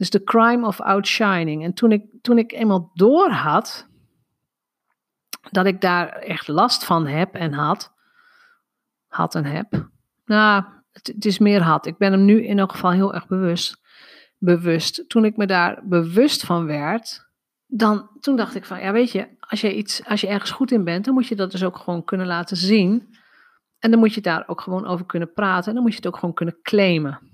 Dus 0.00 0.10
de 0.10 0.24
crime 0.24 0.66
of 0.66 0.80
outshining. 0.80 1.64
En 1.64 1.74
toen 1.74 1.92
ik, 1.92 2.04
toen 2.22 2.38
ik 2.38 2.52
eenmaal 2.52 2.90
door 2.94 3.30
had 3.30 3.88
dat 5.50 5.66
ik 5.66 5.80
daar 5.80 6.08
echt 6.08 6.48
last 6.48 6.84
van 6.84 7.06
heb 7.06 7.34
en 7.34 7.52
had, 7.52 7.92
had 9.06 9.34
en 9.34 9.44
heb. 9.44 9.88
Nou, 10.24 10.64
het, 10.92 11.06
het, 11.06 11.24
is 11.24 11.38
meer 11.38 11.62
had. 11.62 11.86
Ik 11.86 11.98
ben 11.98 12.12
hem 12.12 12.24
nu 12.24 12.44
in 12.44 12.58
elk 12.58 12.70
geval 12.70 12.90
heel 12.90 13.14
erg 13.14 13.26
bewust. 13.26 13.80
bewust. 14.38 15.08
Toen 15.08 15.24
ik 15.24 15.36
me 15.36 15.46
daar 15.46 15.80
bewust 15.84 16.44
van 16.44 16.66
werd, 16.66 17.26
dan, 17.66 18.10
toen 18.20 18.36
dacht 18.36 18.54
ik 18.54 18.64
van, 18.64 18.80
ja 18.80 18.92
weet 18.92 19.12
je, 19.12 19.28
als 19.40 19.60
je, 19.60 19.76
iets, 19.76 20.04
als 20.04 20.20
je 20.20 20.28
ergens 20.28 20.50
goed 20.50 20.70
in 20.70 20.84
bent, 20.84 21.04
dan 21.04 21.14
moet 21.14 21.26
je 21.26 21.36
dat 21.36 21.50
dus 21.50 21.64
ook 21.64 21.76
gewoon 21.76 22.04
kunnen 22.04 22.26
laten 22.26 22.56
zien. 22.56 23.16
En 23.78 23.90
dan 23.90 24.00
moet 24.00 24.14
je 24.14 24.20
daar 24.20 24.44
ook 24.46 24.60
gewoon 24.60 24.86
over 24.86 25.06
kunnen 25.06 25.32
praten. 25.32 25.68
En 25.68 25.74
dan 25.74 25.82
moet 25.82 25.92
je 25.92 25.98
het 25.98 26.06
ook 26.06 26.18
gewoon 26.18 26.34
kunnen 26.34 26.58
claimen. 26.62 27.28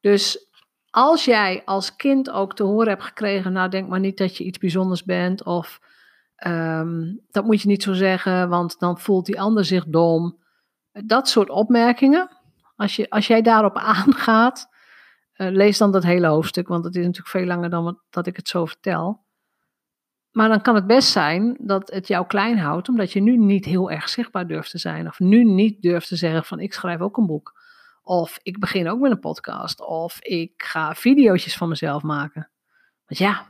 Dus 0.00 0.45
als 0.96 1.24
jij 1.24 1.62
als 1.64 1.96
kind 1.96 2.30
ook 2.30 2.54
te 2.54 2.62
horen 2.62 2.88
hebt 2.88 3.02
gekregen, 3.02 3.52
nou 3.52 3.68
denk 3.68 3.88
maar 3.88 4.00
niet 4.00 4.18
dat 4.18 4.36
je 4.36 4.44
iets 4.44 4.58
bijzonders 4.58 5.04
bent 5.04 5.44
of 5.44 5.80
Ehm, 6.36 7.14
dat 7.30 7.44
moet 7.44 7.62
je 7.62 7.68
niet 7.68 7.82
zo 7.82 7.92
zeggen, 7.92 8.48
want 8.48 8.78
dan 8.78 8.98
voelt 8.98 9.26
die 9.26 9.40
ander 9.40 9.64
zich 9.64 9.84
dom. 9.86 10.38
Dat 10.92 11.28
soort 11.28 11.50
opmerkingen. 11.50 12.28
Als, 12.76 12.96
je, 12.96 13.10
als 13.10 13.26
jij 13.26 13.42
daarop 13.42 13.76
aangaat, 13.96 14.68
uh, 15.36 15.50
lees 15.50 15.78
dan 15.78 15.92
dat 15.92 16.02
hele 16.02 16.26
hoofdstuk, 16.26 16.68
want 16.68 16.84
het 16.84 16.94
is 16.94 17.04
natuurlijk 17.04 17.28
veel 17.28 17.44
langer 17.44 17.70
dan 17.70 17.84
wat, 17.84 17.98
dat 18.10 18.26
ik 18.26 18.36
het 18.36 18.48
zo 18.48 18.64
vertel. 18.64 19.24
Maar 20.30 20.48
dan 20.48 20.62
kan 20.62 20.74
het 20.74 20.86
best 20.86 21.08
zijn 21.08 21.56
dat 21.60 21.90
het 21.90 22.06
jou 22.06 22.26
klein 22.26 22.58
houdt, 22.58 22.88
omdat 22.88 23.12
je 23.12 23.20
nu 23.20 23.36
niet 23.36 23.64
heel 23.64 23.90
erg 23.90 24.08
zichtbaar 24.08 24.46
durft 24.46 24.70
te 24.70 24.78
zijn. 24.78 25.06
Of 25.06 25.18
nu 25.18 25.44
niet 25.44 25.82
durft 25.82 26.08
te 26.08 26.16
zeggen 26.16 26.44
van 26.44 26.60
ik 26.60 26.72
schrijf 26.72 27.00
ook 27.00 27.16
een 27.16 27.26
boek. 27.26 27.60
Of 28.08 28.38
ik 28.42 28.58
begin 28.58 28.88
ook 28.88 29.00
met 29.00 29.10
een 29.10 29.20
podcast. 29.20 29.80
Of 29.80 30.20
ik 30.20 30.52
ga 30.56 30.94
video's 30.94 31.56
van 31.56 31.68
mezelf 31.68 32.02
maken. 32.02 32.50
Want 33.06 33.20
ja, 33.20 33.46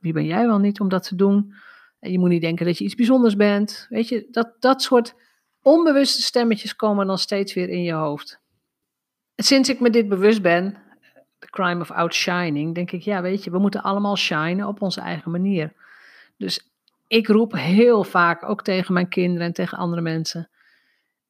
wie 0.00 0.12
ben 0.12 0.24
jij 0.24 0.46
wel 0.46 0.58
niet 0.58 0.80
om 0.80 0.88
dat 0.88 1.02
te 1.02 1.14
doen? 1.14 1.54
Je 1.98 2.18
moet 2.18 2.28
niet 2.28 2.40
denken 2.40 2.66
dat 2.66 2.78
je 2.78 2.84
iets 2.84 2.94
bijzonders 2.94 3.36
bent. 3.36 3.86
Weet 3.88 4.08
je, 4.08 4.26
dat, 4.30 4.54
dat 4.58 4.82
soort 4.82 5.14
onbewuste 5.62 6.22
stemmetjes 6.22 6.76
komen 6.76 7.06
dan 7.06 7.18
steeds 7.18 7.54
weer 7.54 7.68
in 7.68 7.82
je 7.82 7.92
hoofd. 7.92 8.40
En 9.34 9.44
sinds 9.44 9.68
ik 9.68 9.80
me 9.80 9.90
dit 9.90 10.08
bewust 10.08 10.42
ben, 10.42 10.76
the 11.38 11.50
crime 11.50 11.80
of 11.80 11.90
outshining, 11.90 12.74
denk 12.74 12.90
ik, 12.90 13.02
ja, 13.02 13.22
weet 13.22 13.44
je, 13.44 13.50
we 13.50 13.58
moeten 13.58 13.82
allemaal 13.82 14.16
shinen 14.16 14.66
op 14.66 14.82
onze 14.82 15.00
eigen 15.00 15.30
manier. 15.30 15.72
Dus 16.36 16.70
ik 17.06 17.26
roep 17.26 17.52
heel 17.52 18.04
vaak, 18.04 18.48
ook 18.48 18.62
tegen 18.62 18.94
mijn 18.94 19.08
kinderen 19.08 19.46
en 19.46 19.52
tegen 19.52 19.78
andere 19.78 20.02
mensen. 20.02 20.50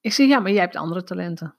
Ik 0.01 0.13
zeg, 0.13 0.29
ja, 0.29 0.39
maar 0.41 0.53
jij 0.53 0.61
hebt 0.61 0.77
andere 0.77 1.03
talenten. 1.03 1.55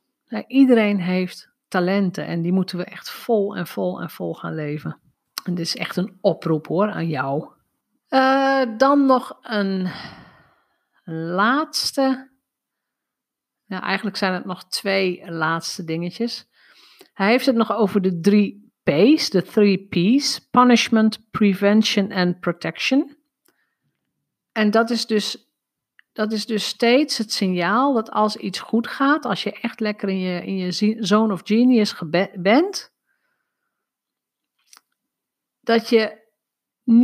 Iedereen 0.48 1.00
heeft 1.00 1.50
talenten 1.68 2.26
en 2.26 2.42
die 2.42 2.52
moeten 2.52 2.78
we 2.78 2.84
echt 2.84 3.10
vol 3.10 3.56
en 3.56 3.68
vol 3.68 4.02
en 4.02 4.10
vol 4.10 4.34
gaan 4.34 4.56
leven. 4.56 5.00
En 5.44 5.56
dit 5.56 5.66
is 5.66 5.76
echt 5.76 5.96
een 5.96 6.18
oproep 6.22 6.68
hoor 6.68 6.92
aan 6.92 7.08
jou. 7.08 7.50
Uh, 8.10 8.78
dan 8.78 9.06
nog 9.06 9.38
een 9.42 9.92
laatste. 11.36 12.30
Ja, 13.66 13.82
eigenlijk 13.82 14.18
zijn 14.18 14.34
het 14.34 14.46
nog 14.46 14.68
twee 14.68 15.32
laatste 15.32 15.84
dingetjes. 15.84 16.50
Hij 17.14 17.30
heeft 17.30 17.46
het 17.46 17.56
nog 17.56 17.72
over 17.72 18.02
de 18.02 18.20
drie 18.20 18.74
P's, 18.84 19.30
de 19.30 19.44
three 19.44 19.88
P's: 19.88 20.40
punishment, 20.40 21.30
prevention 21.32 22.10
en 22.10 22.40
protection. 22.40 23.18
En 24.52 24.72
dat 24.72 24.90
is 24.90 25.06
dus 25.06 25.51
dat 26.14 26.32
is 26.32 26.46
dus 26.46 26.68
steeds 26.68 27.18
het 27.18 27.32
signaal 27.32 27.94
dat 27.94 28.12
als 28.12 28.36
iets 28.36 28.60
goed 28.60 28.88
gaat, 28.88 29.26
als 29.26 29.44
je 29.44 29.52
echt 29.52 29.80
lekker 29.80 30.10
in 30.10 30.20
je, 30.20 30.46
in 30.46 30.58
je 30.58 30.98
zone 31.00 31.34
of 31.34 31.42
genius 31.44 31.96
bent, 32.36 32.94
dat 35.62 35.90
je, 35.90 36.20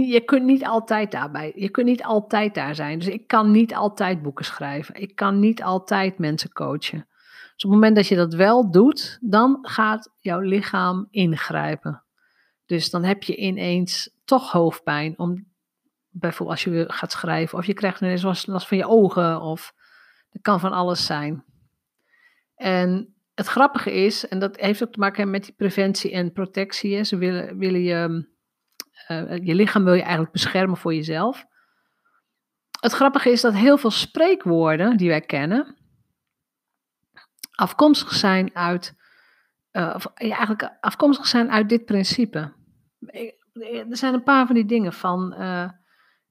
je 0.07 0.21
kunt 0.25 0.43
niet 0.43 0.65
altijd 0.65 1.11
daarbij, 1.11 1.51
je 1.55 1.69
kunt 1.69 1.85
niet 1.85 2.03
altijd 2.03 2.55
daar 2.55 2.75
zijn. 2.75 2.99
Dus 2.99 3.07
ik 3.07 3.27
kan 3.27 3.51
niet 3.51 3.75
altijd 3.75 4.21
boeken 4.21 4.45
schrijven. 4.45 4.95
Ik 4.95 5.15
kan 5.15 5.39
niet 5.39 5.63
altijd 5.63 6.17
mensen 6.17 6.51
coachen. 6.51 7.07
Dus 7.53 7.65
op 7.65 7.71
het 7.71 7.79
moment 7.79 7.95
dat 7.95 8.07
je 8.07 8.15
dat 8.15 8.33
wel 8.33 8.71
doet, 8.71 9.17
dan 9.21 9.57
gaat 9.61 10.13
jouw 10.17 10.39
lichaam 10.39 11.07
ingrijpen. 11.09 12.03
Dus 12.65 12.89
dan 12.89 13.03
heb 13.03 13.23
je 13.23 13.35
ineens 13.35 14.15
toch 14.25 14.51
hoofdpijn, 14.51 15.17
bijvoorbeeld 16.19 16.57
als 16.57 16.63
je 16.63 16.85
gaat 16.87 17.11
schrijven, 17.11 17.57
of 17.57 17.65
je 17.65 17.73
krijgt 17.73 18.01
ineens 18.01 18.45
last 18.45 18.67
van 18.67 18.77
je 18.77 18.87
ogen, 18.87 19.41
of 19.41 19.73
dat 20.29 20.41
kan 20.41 20.59
van 20.59 20.71
alles 20.71 21.05
zijn. 21.05 21.43
En 22.55 23.15
het 23.33 23.47
grappige 23.47 23.91
is, 23.91 24.27
en 24.27 24.39
dat 24.39 24.59
heeft 24.59 24.83
ook 24.83 24.91
te 24.91 24.99
maken 24.99 25.29
met 25.29 25.43
die 25.43 25.53
preventie 25.53 26.11
en 26.11 26.31
protectie, 26.31 27.03
ze 27.03 27.17
willen, 27.17 27.57
willen 27.57 27.83
je, 27.83 28.27
uh, 29.07 29.37
je 29.45 29.55
lichaam 29.55 29.83
wil 29.83 29.93
je 29.93 30.01
eigenlijk 30.01 30.31
beschermen 30.31 30.77
voor 30.77 30.93
jezelf. 30.93 31.45
Het 32.79 32.91
grappige 32.91 33.31
is 33.31 33.41
dat 33.41 33.53
heel 33.53 33.77
veel 33.77 33.91
spreekwoorden 33.91 34.97
die 34.97 35.09
wij 35.09 35.21
kennen, 35.21 35.75
afkomstig 37.51 38.13
zijn 38.13 38.55
uit, 38.55 38.95
uh, 39.71 39.91
of, 39.95 40.05
eigenlijk 40.13 40.77
afkomstig 40.79 41.27
zijn 41.27 41.51
uit 41.51 41.69
dit 41.69 41.85
principe. 41.85 42.53
Er 43.61 43.97
zijn 43.97 44.13
een 44.13 44.23
paar 44.23 44.45
van 44.45 44.55
die 44.55 44.65
dingen 44.65 44.93
van, 44.93 45.35
uh, 45.37 45.69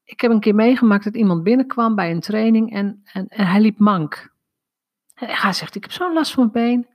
ik 0.07 0.21
heb 0.21 0.31
een 0.31 0.41
keer 0.41 0.55
meegemaakt 0.55 1.05
dat 1.05 1.17
iemand 1.17 1.43
binnenkwam 1.43 1.95
bij 1.95 2.11
een 2.11 2.21
training 2.21 2.73
en, 2.73 3.03
en, 3.13 3.29
en 3.29 3.47
hij 3.47 3.61
liep 3.61 3.79
mank. 3.79 4.35
En 5.15 5.29
hij 5.29 5.53
zegt, 5.53 5.75
ik 5.75 5.83
heb 5.83 5.93
zo'n 5.93 6.13
last 6.13 6.33
van 6.33 6.51
mijn 6.53 6.67
been. 6.67 6.89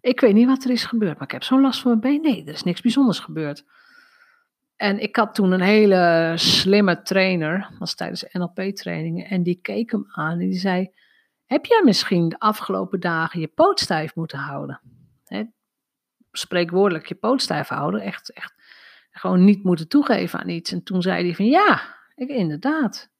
Ik 0.00 0.20
weet 0.20 0.34
niet 0.34 0.46
wat 0.46 0.64
er 0.64 0.70
is 0.70 0.84
gebeurd, 0.84 1.14
maar 1.14 1.26
ik 1.26 1.32
heb 1.32 1.42
zo'n 1.42 1.60
last 1.60 1.80
van 1.80 1.90
mijn 1.90 2.00
been. 2.00 2.32
Nee, 2.32 2.44
er 2.44 2.52
is 2.52 2.62
niks 2.62 2.80
bijzonders 2.80 3.18
gebeurd. 3.18 3.64
En 4.76 4.98
ik 4.98 5.16
had 5.16 5.34
toen 5.34 5.52
een 5.52 5.60
hele 5.60 6.32
slimme 6.36 7.02
trainer, 7.02 7.70
was 7.78 7.94
tijdens 7.94 8.26
NLP-trainingen, 8.32 9.26
en 9.26 9.42
die 9.42 9.58
keek 9.62 9.90
hem 9.90 10.04
aan 10.08 10.32
en 10.32 10.38
die 10.38 10.58
zei, 10.58 10.90
heb 11.46 11.64
jij 11.64 11.82
misschien 11.84 12.28
de 12.28 12.38
afgelopen 12.38 13.00
dagen 13.00 13.40
je 13.40 13.48
poot 13.48 13.80
stijf 13.80 14.14
moeten 14.14 14.38
houden? 14.38 14.80
He, 15.24 15.44
spreekwoordelijk 16.30 17.06
je 17.06 17.14
poot 17.14 17.42
stijf 17.42 17.68
houden, 17.68 18.00
echt, 18.00 18.32
echt 18.32 18.54
gewoon 19.10 19.44
niet 19.44 19.64
moeten 19.64 19.88
toegeven 19.88 20.40
aan 20.40 20.48
iets. 20.48 20.72
En 20.72 20.82
toen 20.82 21.02
zei 21.02 21.24
hij 21.24 21.34
van 21.34 21.46
ja, 21.46 21.82
ik, 22.14 22.28
inderdaad. 22.28 23.12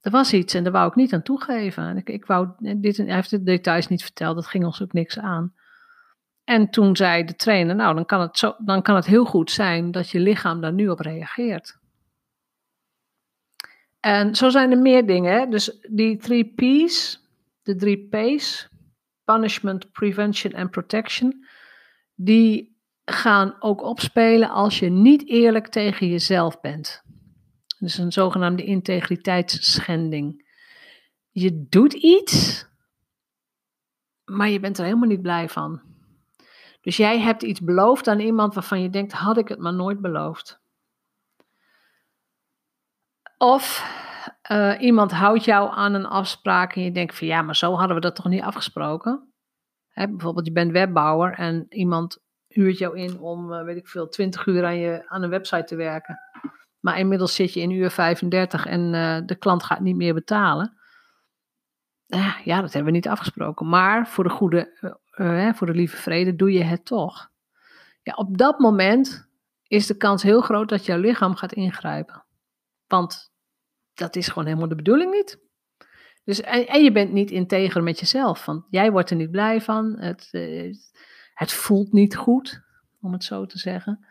Er 0.00 0.10
was 0.10 0.32
iets 0.32 0.54
en 0.54 0.62
daar 0.62 0.72
wou 0.72 0.88
ik 0.88 0.94
niet 0.94 1.12
aan 1.12 1.22
toegeven. 1.22 1.84
En 1.84 1.96
ik, 1.96 2.08
ik 2.08 2.26
wou, 2.26 2.48
dit, 2.58 2.96
hij 2.96 3.14
heeft 3.14 3.30
de 3.30 3.42
details 3.42 3.88
niet 3.88 4.02
verteld, 4.02 4.34
dat 4.34 4.46
ging 4.46 4.64
ons 4.64 4.82
ook 4.82 4.92
niks 4.92 5.18
aan. 5.18 5.54
En 6.44 6.70
toen 6.70 6.96
zei 6.96 7.24
de 7.24 7.34
trainer, 7.34 7.74
nou 7.74 7.94
dan 7.94 8.06
kan 8.06 8.20
het, 8.20 8.38
zo, 8.38 8.54
dan 8.58 8.82
kan 8.82 8.94
het 8.94 9.06
heel 9.06 9.24
goed 9.24 9.50
zijn 9.50 9.90
dat 9.90 10.10
je 10.10 10.20
lichaam 10.20 10.60
daar 10.60 10.72
nu 10.72 10.88
op 10.88 11.00
reageert. 11.00 11.78
En 14.00 14.34
zo 14.34 14.48
zijn 14.48 14.70
er 14.70 14.78
meer 14.78 15.06
dingen. 15.06 15.50
Dus 15.50 15.86
die 15.90 16.16
drie 16.16 16.54
P's, 16.54 17.20
de 17.62 17.76
drie 17.76 18.08
P's, 18.08 18.68
punishment, 19.24 19.92
prevention 19.92 20.52
en 20.52 20.70
protection, 20.70 21.46
die 22.14 22.76
gaan 23.04 23.56
ook 23.58 23.82
opspelen 23.82 24.50
als 24.50 24.78
je 24.78 24.90
niet 24.90 25.28
eerlijk 25.28 25.68
tegen 25.68 26.08
jezelf 26.08 26.60
bent. 26.60 27.02
Dus 27.86 27.98
een 27.98 28.12
zogenaamde 28.12 28.64
integriteitsschending. 28.64 30.48
Je 31.30 31.66
doet 31.68 31.92
iets, 31.92 32.66
maar 34.24 34.48
je 34.48 34.60
bent 34.60 34.78
er 34.78 34.84
helemaal 34.84 35.08
niet 35.08 35.22
blij 35.22 35.48
van. 35.48 35.80
Dus 36.80 36.96
jij 36.96 37.20
hebt 37.20 37.42
iets 37.42 37.60
beloofd 37.60 38.08
aan 38.08 38.20
iemand 38.20 38.54
waarvan 38.54 38.82
je 38.82 38.90
denkt, 38.90 39.12
had 39.12 39.36
ik 39.36 39.48
het 39.48 39.58
maar 39.58 39.74
nooit 39.74 40.00
beloofd. 40.00 40.60
Of 43.38 43.94
uh, 44.50 44.80
iemand 44.80 45.12
houdt 45.12 45.44
jou 45.44 45.70
aan 45.74 45.94
een 45.94 46.06
afspraak 46.06 46.74
en 46.74 46.82
je 46.82 46.92
denkt 46.92 47.18
van 47.18 47.26
ja, 47.26 47.42
maar 47.42 47.56
zo 47.56 47.74
hadden 47.74 47.96
we 47.96 48.02
dat 48.02 48.16
toch 48.16 48.28
niet 48.28 48.42
afgesproken. 48.42 49.32
Hè, 49.88 50.08
bijvoorbeeld 50.08 50.46
je 50.46 50.52
bent 50.52 50.72
webbouwer 50.72 51.32
en 51.32 51.66
iemand 51.68 52.18
huurt 52.48 52.78
jou 52.78 52.98
in 52.98 53.18
om, 53.18 53.52
uh, 53.52 53.62
weet 53.62 53.76
ik 53.76 53.88
veel, 53.88 54.08
20 54.08 54.46
uur 54.46 54.64
aan, 54.64 54.78
je, 54.78 55.08
aan 55.08 55.22
een 55.22 55.30
website 55.30 55.64
te 55.64 55.76
werken. 55.76 56.18
Maar 56.86 56.98
inmiddels 56.98 57.34
zit 57.34 57.52
je 57.52 57.60
in 57.60 57.70
uur 57.70 57.90
35 57.90 58.66
en 58.66 58.94
uh, 58.94 59.18
de 59.26 59.34
klant 59.34 59.62
gaat 59.62 59.80
niet 59.80 59.96
meer 59.96 60.14
betalen. 60.14 60.76
Uh, 62.08 62.38
ja, 62.44 62.60
dat 62.60 62.72
hebben 62.72 62.92
we 62.92 62.96
niet 62.98 63.08
afgesproken. 63.08 63.68
Maar 63.68 64.08
voor 64.08 64.24
de 64.24 64.30
goede, 64.30 64.94
uh, 65.16 65.52
voor 65.54 65.66
de 65.66 65.74
lieve 65.74 65.96
vrede 65.96 66.36
doe 66.36 66.52
je 66.52 66.62
het 66.62 66.84
toch. 66.84 67.30
Ja, 68.02 68.14
op 68.14 68.38
dat 68.38 68.58
moment 68.58 69.28
is 69.66 69.86
de 69.86 69.96
kans 69.96 70.22
heel 70.22 70.40
groot 70.40 70.68
dat 70.68 70.86
jouw 70.86 70.98
lichaam 70.98 71.34
gaat 71.34 71.52
ingrijpen. 71.52 72.24
Want 72.86 73.32
dat 73.94 74.16
is 74.16 74.28
gewoon 74.28 74.46
helemaal 74.46 74.68
de 74.68 74.74
bedoeling 74.74 75.10
niet. 75.10 75.38
Dus, 76.24 76.40
en, 76.40 76.66
en 76.66 76.84
je 76.84 76.92
bent 76.92 77.12
niet 77.12 77.30
integer 77.30 77.82
met 77.82 78.00
jezelf. 78.00 78.44
Want 78.44 78.64
jij 78.70 78.90
wordt 78.90 79.10
er 79.10 79.16
niet 79.16 79.30
blij 79.30 79.60
van. 79.60 79.98
Het, 79.98 80.28
het 81.34 81.52
voelt 81.52 81.92
niet 81.92 82.16
goed, 82.16 82.62
om 83.00 83.12
het 83.12 83.24
zo 83.24 83.46
te 83.46 83.58
zeggen. 83.58 84.06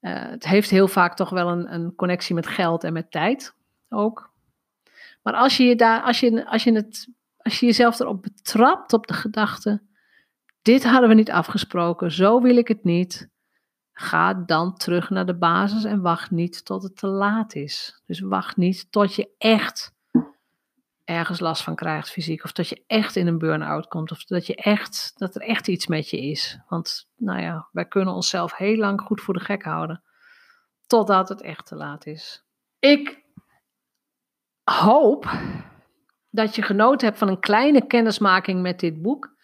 Uh, 0.00 0.12
het 0.28 0.46
heeft 0.46 0.70
heel 0.70 0.88
vaak 0.88 1.16
toch 1.16 1.30
wel 1.30 1.48
een, 1.48 1.74
een, 1.74 1.94
connectie 1.94 2.34
met 2.34 2.46
geld 2.46 2.84
en 2.84 2.92
met 2.92 3.10
tijd 3.10 3.54
ook. 3.88 4.34
Maar 5.22 5.34
als 5.34 5.56
je, 5.56 5.64
je 5.64 5.76
daar, 5.76 6.02
als, 6.02 6.20
je, 6.20 6.46
als, 6.46 6.64
je 6.64 6.72
het, 6.72 7.08
als 7.36 7.60
je 7.60 7.66
jezelf 7.66 8.00
erop 8.00 8.22
betrapt 8.22 8.92
op 8.92 9.06
de 9.06 9.14
gedachte, 9.14 9.82
dit 10.62 10.84
hadden 10.84 11.08
we 11.08 11.14
niet 11.14 11.30
afgesproken, 11.30 12.12
zo 12.12 12.40
wil 12.40 12.56
ik 12.56 12.68
het 12.68 12.84
niet, 12.84 13.28
ga 13.92 14.34
dan 14.34 14.76
terug 14.76 15.10
naar 15.10 15.26
de 15.26 15.36
basis 15.36 15.84
en 15.84 16.00
wacht 16.00 16.30
niet 16.30 16.64
tot 16.64 16.82
het 16.82 16.96
te 16.96 17.06
laat 17.06 17.54
is. 17.54 18.02
Dus 18.06 18.20
wacht 18.20 18.56
niet 18.56 18.92
tot 18.92 19.14
je 19.14 19.34
echt 19.38 19.95
ergens 21.06 21.40
last 21.40 21.62
van 21.62 21.74
krijgt 21.74 22.10
fysiek. 22.10 22.44
Of 22.44 22.52
dat 22.52 22.68
je 22.68 22.82
echt 22.86 23.16
in 23.16 23.26
een 23.26 23.38
burn-out 23.38 23.88
komt. 23.88 24.10
Of 24.10 24.24
dat, 24.24 24.46
je 24.46 24.54
echt, 24.54 25.12
dat 25.16 25.34
er 25.34 25.42
echt 25.42 25.68
iets 25.68 25.86
met 25.86 26.10
je 26.10 26.20
is. 26.20 26.58
Want 26.68 27.08
nou 27.16 27.40
ja, 27.40 27.68
wij 27.72 27.86
kunnen 27.86 28.14
onszelf 28.14 28.56
heel 28.56 28.76
lang 28.76 29.00
goed 29.00 29.20
voor 29.20 29.34
de 29.34 29.40
gek 29.40 29.62
houden. 29.62 30.02
Totdat 30.86 31.28
het 31.28 31.42
echt 31.42 31.66
te 31.66 31.76
laat 31.76 32.06
is. 32.06 32.44
Ik 32.78 33.24
hoop 34.64 35.30
dat 36.30 36.54
je 36.54 36.62
genoten 36.62 37.06
hebt 37.06 37.18
van 37.18 37.28
een 37.28 37.40
kleine 37.40 37.86
kennismaking 37.86 38.62
met 38.62 38.80
dit 38.80 39.02
boek. 39.02 39.34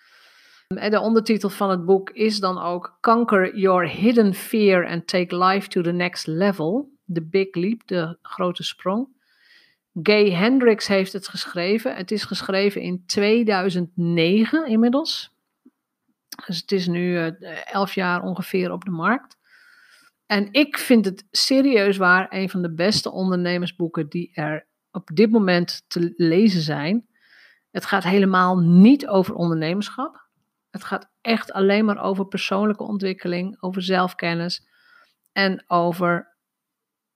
De 0.68 1.00
ondertitel 1.00 1.48
van 1.48 1.70
het 1.70 1.84
boek 1.84 2.10
is 2.10 2.38
dan 2.38 2.58
ook 2.58 2.98
Conquer 3.00 3.56
Your 3.56 3.88
Hidden 3.88 4.34
Fear 4.34 4.88
and 4.88 5.06
Take 5.06 5.36
Life 5.36 5.68
to 5.68 5.80
the 5.80 5.92
Next 5.92 6.26
Level. 6.26 6.90
The 7.12 7.22
Big 7.22 7.54
Leap, 7.54 7.86
de 7.86 8.18
grote 8.22 8.62
sprong. 8.62 9.08
Gay 10.02 10.30
Hendricks 10.30 10.86
heeft 10.86 11.12
het 11.12 11.28
geschreven. 11.28 11.96
Het 11.96 12.10
is 12.10 12.24
geschreven 12.24 12.80
in 12.80 13.06
2009 13.06 14.66
inmiddels. 14.66 15.30
Dus 16.46 16.60
het 16.60 16.72
is 16.72 16.86
nu 16.86 17.18
uh, 17.18 17.72
elf 17.72 17.94
jaar 17.94 18.22
ongeveer 18.22 18.72
op 18.72 18.84
de 18.84 18.90
markt. 18.90 19.36
En 20.26 20.52
ik 20.52 20.78
vind 20.78 21.04
het 21.04 21.26
serieus 21.30 21.96
waar 21.96 22.26
een 22.30 22.50
van 22.50 22.62
de 22.62 22.74
beste 22.74 23.10
ondernemersboeken 23.10 24.08
die 24.08 24.30
er 24.34 24.66
op 24.90 25.10
dit 25.14 25.30
moment 25.30 25.84
te 25.88 26.12
lezen 26.16 26.60
zijn. 26.60 27.06
Het 27.70 27.84
gaat 27.84 28.04
helemaal 28.04 28.58
niet 28.58 29.06
over 29.06 29.34
ondernemerschap. 29.34 30.26
Het 30.70 30.84
gaat 30.84 31.10
echt 31.20 31.52
alleen 31.52 31.84
maar 31.84 32.02
over 32.02 32.26
persoonlijke 32.26 32.82
ontwikkeling, 32.82 33.56
over 33.60 33.82
zelfkennis 33.82 34.66
en 35.32 35.64
over 35.66 36.31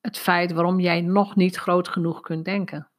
het 0.06 0.18
feit 0.18 0.52
waarom 0.52 0.80
jij 0.80 1.00
nog 1.00 1.36
niet 1.36 1.56
groot 1.56 1.88
genoeg 1.88 2.20
kunt 2.20 2.44
denken. 2.44 2.90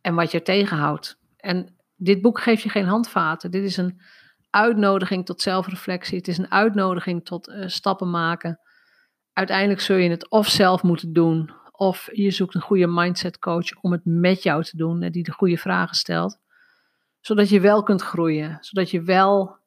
En 0.00 0.14
wat 0.14 0.30
je 0.30 0.42
tegenhoudt. 0.42 1.18
En 1.36 1.76
dit 1.96 2.20
boek 2.20 2.40
geeft 2.40 2.62
je 2.62 2.68
geen 2.68 2.86
handvaten. 2.86 3.50
Dit 3.50 3.64
is 3.64 3.76
een 3.76 4.00
uitnodiging 4.50 5.26
tot 5.26 5.40
zelfreflectie. 5.40 6.18
Het 6.18 6.28
is 6.28 6.38
een 6.38 6.50
uitnodiging 6.50 7.24
tot 7.24 7.48
uh, 7.48 7.66
stappen 7.66 8.10
maken. 8.10 8.60
Uiteindelijk 9.32 9.80
zul 9.80 9.96
je 9.96 10.10
het 10.10 10.30
of 10.30 10.48
zelf 10.48 10.82
moeten 10.82 11.12
doen, 11.12 11.52
of 11.70 12.08
je 12.12 12.30
zoekt 12.30 12.54
een 12.54 12.60
goede 12.60 12.86
mindset 12.86 13.38
coach 13.38 13.80
om 13.80 13.92
het 13.92 14.04
met 14.04 14.42
jou 14.42 14.62
te 14.62 14.76
doen, 14.76 15.10
die 15.10 15.22
de 15.22 15.32
goede 15.32 15.56
vragen 15.56 15.96
stelt. 15.96 16.38
Zodat 17.20 17.48
je 17.48 17.60
wel 17.60 17.82
kunt 17.82 18.02
groeien, 18.02 18.58
zodat 18.60 18.90
je 18.90 19.02
wel 19.02 19.58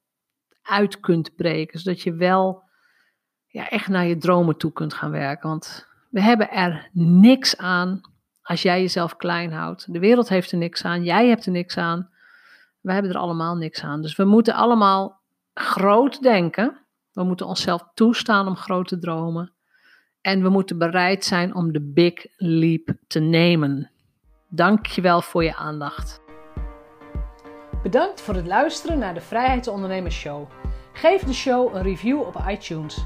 uit 0.61 0.99
kunt 0.99 1.35
breken, 1.35 1.79
zodat 1.79 2.01
je 2.01 2.13
wel 2.13 2.63
ja, 3.47 3.69
echt 3.69 3.87
naar 3.87 4.05
je 4.05 4.17
dromen 4.17 4.57
toe 4.57 4.71
kunt 4.71 4.93
gaan 4.93 5.11
werken. 5.11 5.49
Want 5.49 5.91
we 6.13 6.21
hebben 6.21 6.51
er 6.51 6.89
niks 6.91 7.57
aan 7.57 8.01
als 8.41 8.61
jij 8.61 8.81
jezelf 8.81 9.15
klein 9.15 9.51
houdt. 9.51 9.93
De 9.93 9.99
wereld 9.99 10.29
heeft 10.29 10.51
er 10.51 10.57
niks 10.57 10.85
aan, 10.85 11.03
jij 11.03 11.27
hebt 11.27 11.45
er 11.45 11.51
niks 11.51 11.77
aan. 11.77 12.09
We 12.81 12.93
hebben 12.93 13.11
er 13.11 13.17
allemaal 13.17 13.55
niks 13.55 13.83
aan. 13.83 14.01
Dus 14.01 14.15
we 14.15 14.23
moeten 14.23 14.53
allemaal 14.53 15.21
groot 15.53 16.21
denken. 16.21 16.77
We 17.11 17.23
moeten 17.23 17.45
onszelf 17.45 17.83
toestaan 17.93 18.47
om 18.47 18.55
groot 18.55 18.87
te 18.87 18.99
dromen. 18.99 19.51
En 20.21 20.41
we 20.41 20.49
moeten 20.49 20.77
bereid 20.77 21.25
zijn 21.25 21.55
om 21.55 21.71
de 21.71 21.81
big 21.81 22.25
leap 22.37 22.93
te 23.07 23.19
nemen. 23.19 23.91
Dank 24.49 24.85
je 24.85 25.01
wel 25.01 25.21
voor 25.21 25.43
je 25.43 25.55
aandacht. 25.55 26.21
Bedankt 27.83 28.21
voor 28.21 28.35
het 28.35 28.47
luisteren 28.47 28.99
naar 28.99 29.13
de 29.13 29.21
Vrijheidsondernemers 29.21 30.15
Show. 30.15 30.49
Geef 30.93 31.23
de 31.23 31.33
show 31.33 31.75
een 31.75 31.83
review 31.83 32.19
op 32.19 32.43
iTunes. 32.47 33.05